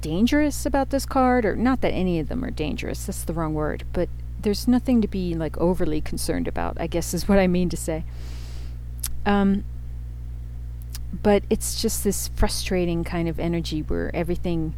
dangerous 0.01 0.65
about 0.65 0.89
this 0.89 1.05
card, 1.05 1.45
or 1.45 1.55
not 1.55 1.81
that 1.81 1.91
any 1.91 2.19
of 2.19 2.29
them 2.29 2.43
are 2.43 2.51
dangerous, 2.51 3.05
that's 3.05 3.23
the 3.23 3.33
wrong 3.33 3.53
word, 3.53 3.83
but 3.93 4.09
there's 4.39 4.67
nothing 4.67 5.01
to 5.01 5.07
be 5.07 5.33
like 5.33 5.57
overly 5.57 6.01
concerned 6.01 6.47
about, 6.47 6.79
I 6.79 6.87
guess 6.87 7.13
is 7.13 7.27
what 7.27 7.39
I 7.39 7.47
mean 7.47 7.69
to 7.69 7.77
say. 7.77 8.03
Um, 9.27 9.65
but 11.21 11.43
it's 11.49 11.81
just 11.81 12.05
this 12.05 12.29
frustrating 12.29 13.03
kind 13.03 13.27
of 13.27 13.39
energy 13.39 13.81
where 13.81 14.15
everything 14.15 14.73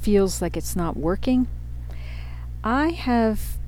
feels 0.00 0.42
like 0.42 0.56
it's 0.56 0.74
not 0.74 0.96
working. 0.96 1.46
I 2.64 2.88
have 2.90 3.58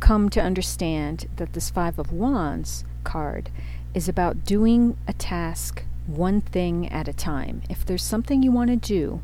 come 0.00 0.28
to 0.30 0.40
understand 0.40 1.28
that 1.36 1.52
this 1.52 1.70
Five 1.70 2.00
of 2.00 2.12
Wands 2.12 2.84
card 3.04 3.50
is 3.94 4.08
about 4.08 4.44
doing 4.44 4.98
a 5.06 5.12
task 5.12 5.84
one 6.08 6.40
thing 6.40 6.88
at 6.88 7.06
a 7.06 7.12
time. 7.12 7.62
If 7.70 7.86
there's 7.86 8.02
something 8.02 8.42
you 8.42 8.50
want 8.50 8.70
to 8.70 8.76
do, 8.76 9.22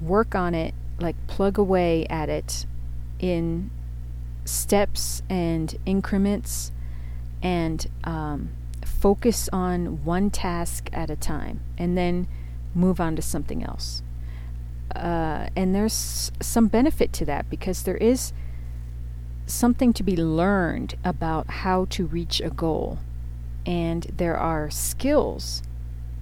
work 0.00 0.34
on 0.34 0.54
it, 0.54 0.74
like 0.98 1.14
plug 1.26 1.58
away 1.58 2.06
at 2.06 2.30
it 2.30 2.64
in 3.18 3.70
steps 4.46 5.22
and 5.28 5.76
increments 5.84 6.72
and 7.42 7.86
um, 8.04 8.50
focus 9.00 9.48
on 9.52 10.04
one 10.04 10.30
task 10.30 10.90
at 10.92 11.10
a 11.10 11.16
time 11.16 11.60
and 11.78 11.96
then 11.96 12.28
move 12.74 13.00
on 13.00 13.16
to 13.16 13.22
something 13.22 13.64
else. 13.64 14.02
Uh, 14.94 15.48
and 15.56 15.74
there's 15.74 16.30
some 16.40 16.66
benefit 16.66 17.12
to 17.12 17.24
that 17.24 17.48
because 17.48 17.84
there 17.84 17.96
is 17.96 18.32
something 19.46 19.92
to 19.92 20.02
be 20.02 20.16
learned 20.16 20.94
about 21.04 21.48
how 21.48 21.86
to 21.86 22.06
reach 22.06 22.40
a 22.40 22.50
goal. 22.50 22.98
And 23.64 24.04
there 24.16 24.36
are 24.36 24.70
skills 24.70 25.62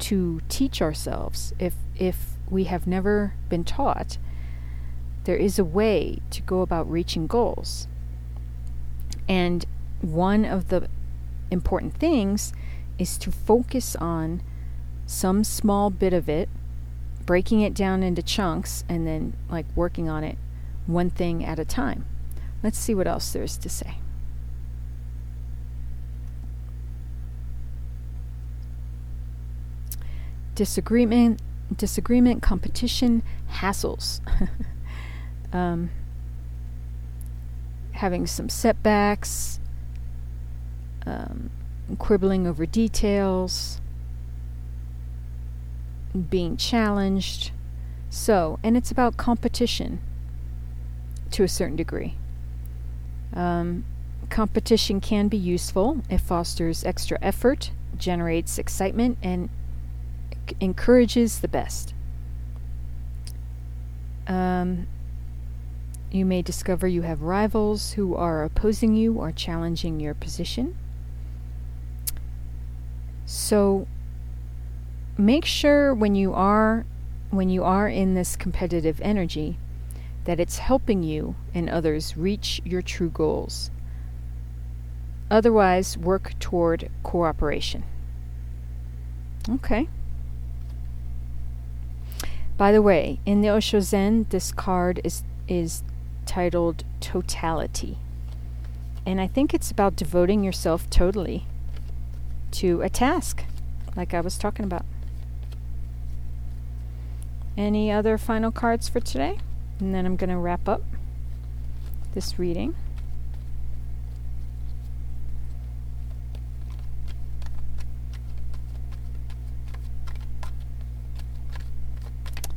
to 0.00 0.40
teach 0.48 0.80
ourselves 0.80 1.52
if, 1.58 1.74
if 1.96 2.34
we 2.48 2.64
have 2.64 2.86
never 2.86 3.34
been 3.48 3.64
taught. 3.64 4.18
There 5.24 5.36
is 5.36 5.58
a 5.58 5.64
way 5.64 6.20
to 6.30 6.42
go 6.42 6.62
about 6.62 6.90
reaching 6.90 7.26
goals. 7.26 7.88
And 9.28 9.66
one 10.00 10.44
of 10.44 10.68
the 10.68 10.88
important 11.50 11.94
things 11.94 12.52
is 12.98 13.18
to 13.18 13.30
focus 13.30 13.96
on 13.96 14.42
some 15.06 15.44
small 15.44 15.90
bit 15.90 16.12
of 16.12 16.28
it, 16.28 16.48
breaking 17.24 17.60
it 17.60 17.74
down 17.74 18.02
into 18.02 18.22
chunks, 18.22 18.84
and 18.88 19.06
then 19.06 19.34
like 19.48 19.66
working 19.74 20.08
on 20.08 20.24
it 20.24 20.38
one 20.86 21.10
thing 21.10 21.44
at 21.44 21.58
a 21.58 21.64
time. 21.64 22.04
Let's 22.62 22.78
see 22.78 22.94
what 22.94 23.06
else 23.06 23.32
there 23.32 23.42
is 23.42 23.56
to 23.58 23.68
say. 23.68 23.98
Disagreement, 30.54 31.40
disagreement, 31.76 32.42
competition, 32.42 33.22
hassles. 33.48 34.20
um, 35.52 35.90
having 37.92 38.26
some 38.26 38.48
setbacks, 38.48 39.60
um, 41.06 41.50
quibbling 41.96 42.46
over 42.46 42.66
details, 42.66 43.80
being 46.30 46.56
challenged. 46.56 47.52
So, 48.10 48.58
and 48.62 48.76
it's 48.76 48.90
about 48.90 49.16
competition 49.16 50.00
to 51.30 51.44
a 51.44 51.48
certain 51.48 51.76
degree. 51.76 52.14
Um, 53.34 53.84
competition 54.30 55.00
can 55.00 55.28
be 55.28 55.36
useful. 55.36 56.02
It 56.08 56.18
fosters 56.20 56.84
extra 56.84 57.18
effort, 57.20 57.70
generates 57.96 58.58
excitement, 58.58 59.18
and 59.22 59.48
c- 60.48 60.56
encourages 60.60 61.40
the 61.40 61.48
best. 61.48 61.94
Um, 64.26 64.86
you 66.10 66.24
may 66.24 66.42
discover 66.42 66.86
you 66.86 67.02
have 67.02 67.22
rivals 67.22 67.92
who 67.92 68.14
are 68.14 68.44
opposing 68.44 68.94
you 68.94 69.14
or 69.14 69.30
challenging 69.32 70.00
your 70.00 70.14
position. 70.14 70.76
So 73.30 73.86
make 75.18 75.44
sure 75.44 75.92
when 75.92 76.14
you 76.14 76.32
are 76.32 76.86
when 77.28 77.50
you 77.50 77.62
are 77.62 77.86
in 77.86 78.14
this 78.14 78.36
competitive 78.36 79.02
energy 79.02 79.58
that 80.24 80.40
it's 80.40 80.56
helping 80.56 81.02
you 81.02 81.36
and 81.52 81.68
others 81.68 82.16
reach 82.16 82.62
your 82.64 82.80
true 82.80 83.10
goals. 83.10 83.70
Otherwise, 85.30 85.98
work 85.98 86.38
toward 86.38 86.90
cooperation. 87.02 87.84
Okay. 89.46 89.90
By 92.56 92.72
the 92.72 92.80
way, 92.80 93.20
in 93.26 93.42
the 93.42 93.50
Osho 93.50 93.80
Zen, 93.80 94.24
this 94.30 94.52
card 94.52 95.02
is 95.04 95.22
is 95.46 95.82
titled 96.24 96.82
Totality. 97.00 97.98
And 99.04 99.20
I 99.20 99.26
think 99.26 99.52
it's 99.52 99.70
about 99.70 99.96
devoting 99.96 100.42
yourself 100.42 100.88
totally 100.88 101.44
to 102.52 102.82
a 102.82 102.88
task, 102.88 103.44
like 103.96 104.14
I 104.14 104.20
was 104.20 104.38
talking 104.38 104.64
about. 104.64 104.84
Any 107.56 107.90
other 107.90 108.18
final 108.18 108.52
cards 108.52 108.88
for 108.88 109.00
today? 109.00 109.38
And 109.80 109.94
then 109.94 110.06
I'm 110.06 110.16
going 110.16 110.30
to 110.30 110.36
wrap 110.36 110.68
up 110.68 110.82
this 112.14 112.38
reading. 112.38 112.74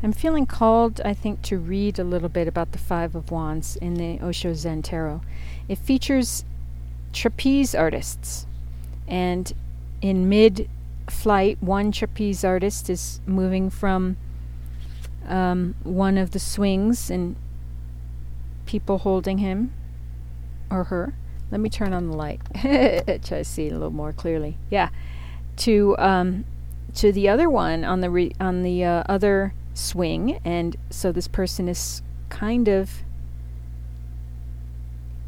I'm 0.03 0.13
feeling 0.13 0.47
called, 0.47 0.99
I 1.05 1.13
think, 1.13 1.43
to 1.43 1.59
read 1.59 1.99
a 1.99 2.03
little 2.03 2.29
bit 2.29 2.47
about 2.47 2.71
the 2.71 2.79
Five 2.79 3.13
of 3.13 3.29
Wands 3.29 3.75
in 3.75 3.93
the 3.93 4.19
Osho 4.19 4.53
Zen 4.53 4.81
Tarot. 4.81 5.21
It 5.67 5.77
features 5.77 6.43
trapeze 7.13 7.75
artists, 7.75 8.47
and 9.07 9.53
in 10.01 10.27
mid 10.27 10.69
flight, 11.09 11.57
one 11.61 11.91
trapeze 11.91 12.43
artist 12.43 12.89
is 12.89 13.21
moving 13.25 13.69
from 13.69 14.17
um, 15.27 15.75
one 15.83 16.17
of 16.17 16.31
the 16.31 16.39
swings 16.39 17.09
and 17.09 17.35
people 18.65 18.99
holding 18.99 19.37
him 19.39 19.73
or 20.69 20.85
her. 20.85 21.13
Let 21.51 21.59
me 21.59 21.69
turn 21.69 21.93
on 21.93 22.09
the 22.09 22.15
light. 22.15 22.41
Try 22.61 23.19
to 23.19 23.43
see 23.43 23.67
a 23.67 23.73
little 23.73 23.91
more 23.91 24.13
clearly. 24.13 24.57
Yeah, 24.69 24.89
to 25.57 25.95
um, 25.97 26.45
to 26.95 27.11
the 27.11 27.27
other 27.27 27.49
one 27.49 27.83
on 27.83 28.01
the 28.01 28.09
re- 28.09 28.33
on 28.39 28.63
the 28.63 28.83
uh, 28.83 29.03
other 29.09 29.53
swing, 29.73 30.39
and 30.45 30.77
so 30.89 31.11
this 31.11 31.27
person 31.27 31.67
is 31.67 32.01
kind 32.29 32.67
of 32.67 33.03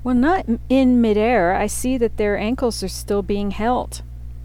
well, 0.04 0.16
not 0.16 0.46
in 0.70 1.02
midair. 1.02 1.56
I 1.56 1.68
see 1.68 1.98
that 1.98 2.18
their 2.18 2.38
ankles 2.38 2.84
are 2.84 2.90
still 2.90 3.22
being 3.22 3.52
held 3.52 4.02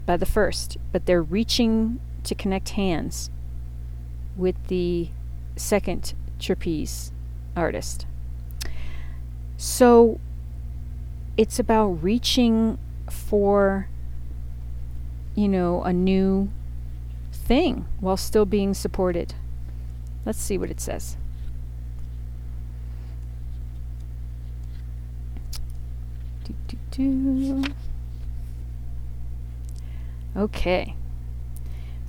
by 0.09 0.17
the 0.17 0.25
first, 0.25 0.75
but 0.91 1.05
they're 1.05 1.21
reaching 1.21 1.99
to 2.23 2.33
connect 2.33 2.69
hands 2.69 3.29
with 4.35 4.55
the 4.65 5.07
second 5.55 6.15
trapeze 6.39 7.11
artist. 7.55 8.07
So 9.55 10.19
it's 11.37 11.59
about 11.59 11.89
reaching 12.01 12.79
for, 13.07 13.87
you 15.35 15.47
know, 15.47 15.83
a 15.83 15.93
new 15.93 16.49
thing 17.31 17.85
while 17.99 18.17
still 18.17 18.47
being 18.47 18.73
supported. 18.73 19.35
Let's 20.25 20.41
see 20.41 20.57
what 20.57 20.71
it 20.71 20.81
says. 20.81 21.17
Do, 26.45 26.55
do, 26.67 26.77
do. 26.89 27.63
Okay. 30.35 30.95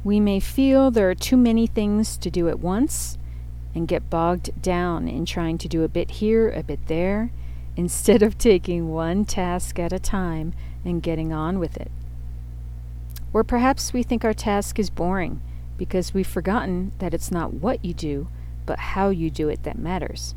We 0.04 0.20
may 0.20 0.40
feel 0.40 0.90
there 0.90 1.10
are 1.10 1.14
too 1.14 1.36
many 1.36 1.66
things 1.66 2.16
to 2.18 2.30
do 2.30 2.48
at 2.48 2.58
once 2.58 3.18
and 3.74 3.88
get 3.88 4.10
bogged 4.10 4.62
down 4.62 5.08
in 5.08 5.24
trying 5.24 5.58
to 5.58 5.68
do 5.68 5.82
a 5.82 5.88
bit 5.88 6.12
here, 6.12 6.50
a 6.50 6.62
bit 6.62 6.86
there, 6.86 7.30
instead 7.76 8.22
of 8.22 8.38
taking 8.38 8.90
one 8.90 9.24
task 9.24 9.78
at 9.78 9.92
a 9.92 9.98
time 9.98 10.52
and 10.84 11.02
getting 11.02 11.32
on 11.32 11.58
with 11.58 11.76
it. 11.76 11.90
Or 13.32 13.44
perhaps 13.44 13.92
we 13.92 14.02
think 14.02 14.24
our 14.24 14.34
task 14.34 14.78
is 14.78 14.90
boring 14.90 15.40
because 15.76 16.12
we've 16.12 16.26
forgotten 16.26 16.92
that 16.98 17.14
it's 17.14 17.30
not 17.30 17.54
what 17.54 17.84
you 17.84 17.94
do, 17.94 18.28
but 18.66 18.78
how 18.78 19.10
you 19.10 19.30
do 19.30 19.48
it 19.48 19.62
that 19.62 19.78
matters. 19.78 20.34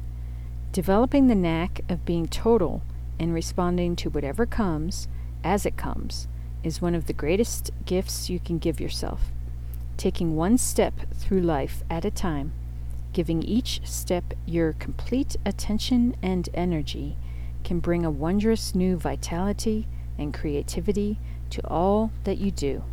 Developing 0.72 1.28
the 1.28 1.36
knack 1.36 1.82
of 1.89 2.06
being 2.06 2.28
total 2.28 2.82
and 3.19 3.34
responding 3.34 3.96
to 3.98 4.10
whatever 4.10 4.46
comes 4.46 5.08
as 5.43 5.65
it 5.65 5.76
comes 5.76 6.28
is 6.63 6.82
one 6.82 6.95
of 6.95 7.06
the 7.06 7.13
greatest 7.13 7.71
gifts 7.86 8.30
you 8.30 8.39
can 8.39 8.58
give 8.58 8.80
yourself. 8.80 9.32
Taking 9.97 10.36
one 10.36 10.58
step 10.58 10.93
through 11.13 11.41
life 11.41 11.84
at 11.89 12.06
a 12.06 12.12
time, 12.12 12.54
giving 13.12 13.43
each 13.43 13.82
step 13.84 14.34
your 14.45 14.73
complete 14.73 15.36
attention 15.45 16.15
and 16.21 16.49
energy, 16.54 17.15
can 17.63 17.80
bring 17.80 18.06
a 18.06 18.12
wondrous 18.12 18.73
new 18.73 18.97
vitality 18.97 19.88
and 20.17 20.34
creativity 20.34 21.19
to 21.49 21.62
all 21.67 22.12
that 22.23 22.38
you 22.38 22.52
do. 22.52 22.84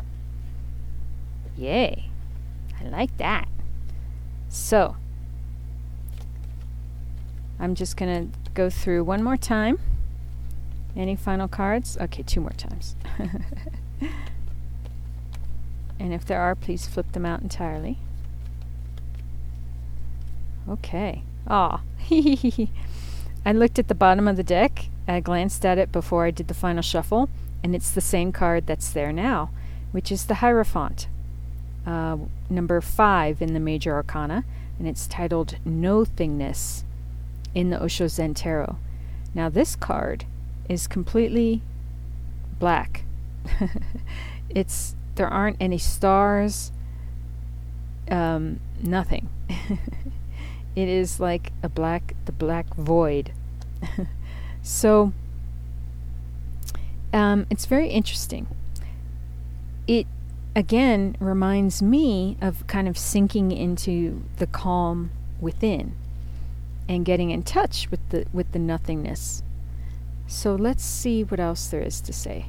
Yay! 1.56 2.10
I 2.80 2.88
like 2.88 3.16
that. 3.18 3.48
So, 4.48 4.96
I'm 7.58 7.74
just 7.74 7.96
going 7.96 8.30
to 8.32 8.38
go 8.54 8.70
through 8.70 9.04
one 9.04 9.22
more 9.22 9.36
time. 9.36 9.78
Any 10.96 11.16
final 11.16 11.48
cards? 11.48 11.96
Okay, 12.00 12.22
two 12.22 12.40
more 12.40 12.50
times. 12.50 12.96
and 15.98 16.12
if 16.12 16.24
there 16.24 16.40
are, 16.40 16.54
please 16.54 16.86
flip 16.86 17.12
them 17.12 17.24
out 17.24 17.42
entirely. 17.42 17.98
Okay. 20.68 21.22
Ah, 21.46 21.80
I 22.10 23.52
looked 23.52 23.78
at 23.78 23.88
the 23.88 23.94
bottom 23.94 24.28
of 24.28 24.36
the 24.36 24.42
deck. 24.42 24.86
I 25.08 25.20
glanced 25.20 25.64
at 25.64 25.78
it 25.78 25.90
before 25.92 26.26
I 26.26 26.30
did 26.30 26.48
the 26.48 26.54
final 26.54 26.82
shuffle, 26.82 27.28
and 27.62 27.74
it's 27.74 27.90
the 27.90 28.00
same 28.00 28.32
card 28.32 28.66
that's 28.66 28.90
there 28.90 29.12
now, 29.12 29.50
which 29.92 30.12
is 30.12 30.26
the 30.26 30.36
Hierophant 30.36 31.08
uh, 31.86 32.16
number 32.48 32.80
five 32.80 33.40
in 33.40 33.54
the 33.54 33.60
Major 33.60 33.94
Arcana, 33.94 34.44
and 34.78 34.86
it's 34.86 35.06
titled 35.06 35.56
Nothingness 35.64 36.84
in 37.54 37.70
the 37.70 37.82
Osho 37.82 38.06
Zen 38.06 38.34
Tarot. 38.34 38.76
Now, 39.34 39.48
this 39.48 39.76
card 39.76 40.24
is 40.70 40.86
completely 40.86 41.60
black. 42.60 43.02
it's 44.48 44.94
there 45.16 45.26
aren't 45.26 45.56
any 45.60 45.78
stars, 45.78 46.70
um, 48.08 48.60
nothing. 48.80 49.28
it 50.76 50.88
is 50.88 51.18
like 51.18 51.52
a 51.64 51.68
black, 51.68 52.14
the 52.24 52.32
black 52.32 52.72
void. 52.76 53.32
so, 54.62 55.12
um, 57.12 57.46
it's 57.50 57.66
very 57.66 57.88
interesting. 57.88 58.46
It 59.88 60.06
again 60.54 61.16
reminds 61.18 61.82
me 61.82 62.36
of 62.40 62.64
kind 62.68 62.86
of 62.86 62.96
sinking 62.96 63.50
into 63.50 64.22
the 64.36 64.46
calm 64.46 65.10
within 65.40 65.96
and 66.88 67.04
getting 67.04 67.30
in 67.30 67.42
touch 67.42 67.90
with 67.90 68.08
the 68.10 68.26
with 68.32 68.52
the 68.52 68.60
nothingness. 68.60 69.42
So 70.30 70.54
let's 70.54 70.84
see 70.84 71.24
what 71.24 71.40
else 71.40 71.66
there 71.66 71.82
is 71.82 72.00
to 72.02 72.12
say 72.12 72.46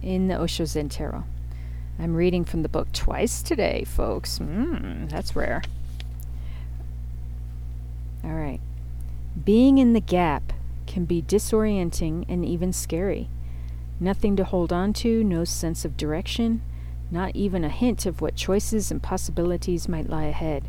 in 0.00 0.28
the 0.28 0.40
Osho 0.40 0.64
Zen 0.64 0.88
Tarot. 0.88 1.24
I'm 1.98 2.16
reading 2.16 2.46
from 2.46 2.62
the 2.62 2.68
book 2.68 2.90
twice 2.92 3.42
today, 3.42 3.84
folks. 3.84 4.38
Mm, 4.38 5.10
that's 5.10 5.36
rare. 5.36 5.60
All 8.24 8.32
right. 8.32 8.62
Being 9.44 9.76
in 9.76 9.92
the 9.92 10.00
gap 10.00 10.54
can 10.86 11.04
be 11.04 11.20
disorienting 11.20 12.24
and 12.26 12.42
even 12.42 12.72
scary. 12.72 13.28
Nothing 14.00 14.34
to 14.36 14.44
hold 14.44 14.72
on 14.72 14.94
to, 14.94 15.22
no 15.22 15.44
sense 15.44 15.84
of 15.84 15.98
direction, 15.98 16.62
not 17.10 17.36
even 17.36 17.64
a 17.64 17.68
hint 17.68 18.06
of 18.06 18.22
what 18.22 18.34
choices 18.34 18.90
and 18.90 19.02
possibilities 19.02 19.90
might 19.90 20.08
lie 20.08 20.24
ahead. 20.24 20.68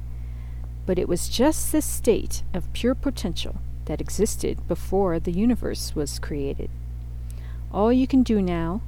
But 0.86 1.00
it 1.00 1.08
was 1.08 1.30
just 1.30 1.72
this 1.72 1.86
state 1.86 2.44
of 2.54 2.74
pure 2.74 2.94
potential 2.94 3.56
that 3.86 4.02
existed 4.02 4.68
before 4.68 5.20
the 5.20 5.32
universe 5.32 5.96
was 5.96 6.20
created. 6.20 6.70
All 7.72 7.92
you 7.92 8.08
can 8.08 8.24
do 8.24 8.42
now 8.42 8.82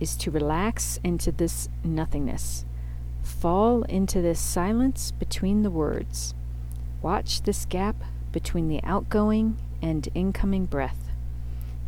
is 0.00 0.16
to 0.16 0.30
relax 0.30 1.00
into 1.02 1.32
this 1.32 1.68
nothingness. 1.82 2.64
Fall 3.22 3.82
into 3.84 4.22
this 4.22 4.40
silence 4.40 5.10
between 5.10 5.62
the 5.62 5.70
words. 5.70 6.34
Watch 7.02 7.42
this 7.42 7.64
gap 7.64 7.96
between 8.32 8.68
the 8.68 8.80
outgoing 8.82 9.56
and 9.80 10.08
incoming 10.14 10.66
breath, 10.66 11.10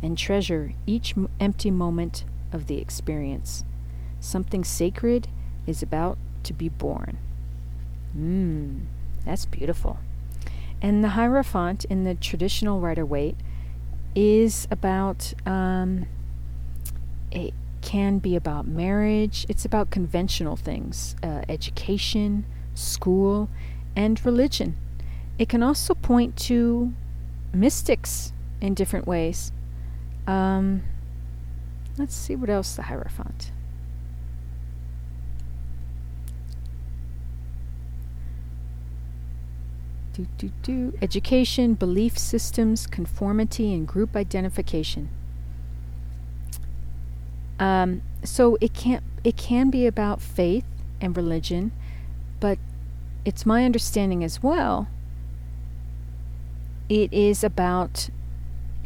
and 0.01 0.17
treasure 0.17 0.73
each 0.85 1.17
m- 1.17 1.29
empty 1.39 1.71
moment 1.71 2.23
of 2.51 2.67
the 2.67 2.77
experience. 2.77 3.63
Something 4.19 4.63
sacred 4.63 5.27
is 5.67 5.83
about 5.83 6.17
to 6.43 6.53
be 6.53 6.69
born. 6.69 7.17
Mmm, 8.17 8.85
that's 9.25 9.45
beautiful. 9.45 9.99
And 10.81 11.03
the 11.03 11.09
Hierophant 11.09 11.85
in 11.85 12.03
the 12.03 12.15
traditional 12.15 12.79
Rider 12.79 13.05
Waite 13.05 13.37
is 14.15 14.67
about, 14.71 15.33
um, 15.45 16.07
it 17.31 17.53
can 17.81 18.17
be 18.17 18.35
about 18.35 18.67
marriage, 18.67 19.45
it's 19.47 19.63
about 19.63 19.91
conventional 19.91 20.55
things, 20.55 21.15
uh, 21.23 21.41
education, 21.47 22.45
school, 22.73 23.49
and 23.95 24.23
religion. 24.25 24.75
It 25.37 25.49
can 25.49 25.63
also 25.63 25.93
point 25.93 26.35
to 26.47 26.93
mystics 27.53 28.33
in 28.59 28.73
different 28.73 29.07
ways. 29.07 29.51
Um, 30.27 30.83
let's 31.97 32.15
see 32.15 32.35
what 32.35 32.49
else 32.49 32.75
the 32.75 32.83
Hierophant. 32.83 33.50
Do, 40.13 40.27
do, 40.37 40.51
do. 40.61 40.97
Education, 41.01 41.73
belief 41.73 42.17
systems, 42.17 42.85
conformity, 42.85 43.73
and 43.73 43.87
group 43.87 44.15
identification. 44.15 45.09
Um, 47.59 48.01
so 48.23 48.57
it 48.59 48.73
can 48.73 49.01
it 49.23 49.37
can 49.37 49.69
be 49.69 49.85
about 49.85 50.21
faith 50.21 50.65
and 50.99 51.15
religion, 51.15 51.71
but 52.39 52.57
it's 53.23 53.45
my 53.45 53.63
understanding 53.63 54.23
as 54.23 54.41
well. 54.41 54.87
It 56.89 57.13
is 57.13 57.43
about 57.43 58.09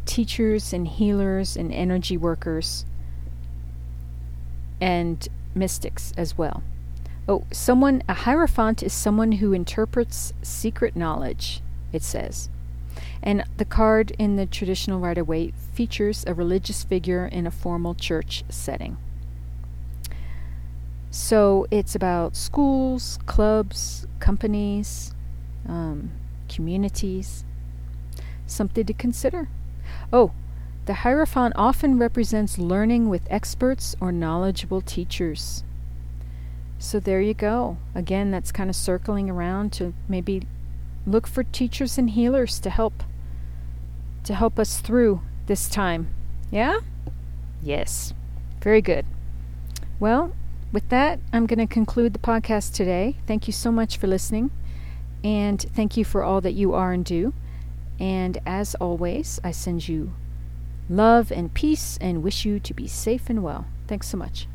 teachers 0.05 0.73
and 0.73 0.87
healers 0.87 1.55
and 1.57 1.73
energy 1.73 2.17
workers 2.17 2.85
and 4.79 5.27
mystics 5.55 6.13
as 6.17 6.37
well. 6.37 6.61
Oh, 7.27 7.43
someone, 7.51 8.03
a 8.07 8.13
Hierophant 8.13 8.83
is 8.83 8.93
someone 8.93 9.33
who 9.33 9.51
interprets 9.51 10.31
secret 10.43 10.95
knowledge, 10.95 11.61
it 11.91 12.03
says. 12.03 12.49
And 13.23 13.43
the 13.57 13.65
card 13.65 14.11
in 14.19 14.35
the 14.35 14.45
traditional 14.45 14.99
Rider 14.99 15.23
Waite 15.23 15.55
features 15.73 16.23
a 16.27 16.33
religious 16.35 16.83
figure 16.83 17.25
in 17.25 17.47
a 17.47 17.51
formal 17.51 17.95
church 17.95 18.43
setting. 18.49 18.97
So 21.09 21.65
it's 21.71 21.95
about 21.95 22.35
schools, 22.35 23.17
clubs, 23.25 24.05
companies, 24.19 25.15
um, 25.67 26.11
communities. 26.47 27.43
Something 28.45 28.85
to 28.85 28.93
consider. 28.93 29.47
Oh, 30.13 30.31
the 30.85 30.93
Hierophant 30.95 31.53
often 31.55 31.97
represents 31.97 32.59
learning 32.59 33.09
with 33.09 33.27
experts 33.31 33.95
or 33.99 34.11
knowledgeable 34.11 34.81
teachers. 34.81 35.63
So 36.85 36.99
there 36.99 37.19
you 37.19 37.33
go. 37.33 37.77
Again, 37.95 38.29
that's 38.29 38.51
kind 38.51 38.69
of 38.69 38.75
circling 38.75 39.27
around 39.27 39.73
to 39.73 39.95
maybe 40.07 40.43
look 41.07 41.25
for 41.25 41.43
teachers 41.43 41.97
and 41.97 42.11
healers 42.11 42.59
to 42.59 42.69
help 42.69 43.03
to 44.23 44.35
help 44.35 44.59
us 44.59 44.79
through 44.79 45.21
this 45.47 45.67
time. 45.67 46.13
Yeah? 46.51 46.81
Yes. 47.63 48.13
Very 48.61 48.83
good. 48.83 49.07
Well, 49.99 50.35
with 50.71 50.87
that, 50.89 51.19
I'm 51.33 51.47
going 51.47 51.57
to 51.57 51.65
conclude 51.65 52.13
the 52.13 52.19
podcast 52.19 52.73
today. 52.73 53.15
Thank 53.25 53.47
you 53.47 53.53
so 53.53 53.71
much 53.71 53.97
for 53.97 54.05
listening. 54.05 54.51
And 55.23 55.59
thank 55.59 55.97
you 55.97 56.05
for 56.05 56.23
all 56.23 56.39
that 56.41 56.53
you 56.53 56.75
are 56.75 56.93
and 56.93 57.03
do. 57.03 57.33
And 57.99 58.37
as 58.45 58.75
always, 58.75 59.39
I 59.43 59.49
send 59.49 59.87
you 59.87 60.13
love 60.87 61.31
and 61.31 61.51
peace 61.51 61.97
and 61.99 62.21
wish 62.21 62.45
you 62.45 62.59
to 62.59 62.73
be 62.75 62.87
safe 62.87 63.27
and 63.27 63.41
well. 63.41 63.65
Thanks 63.87 64.07
so 64.07 64.17
much. 64.17 64.47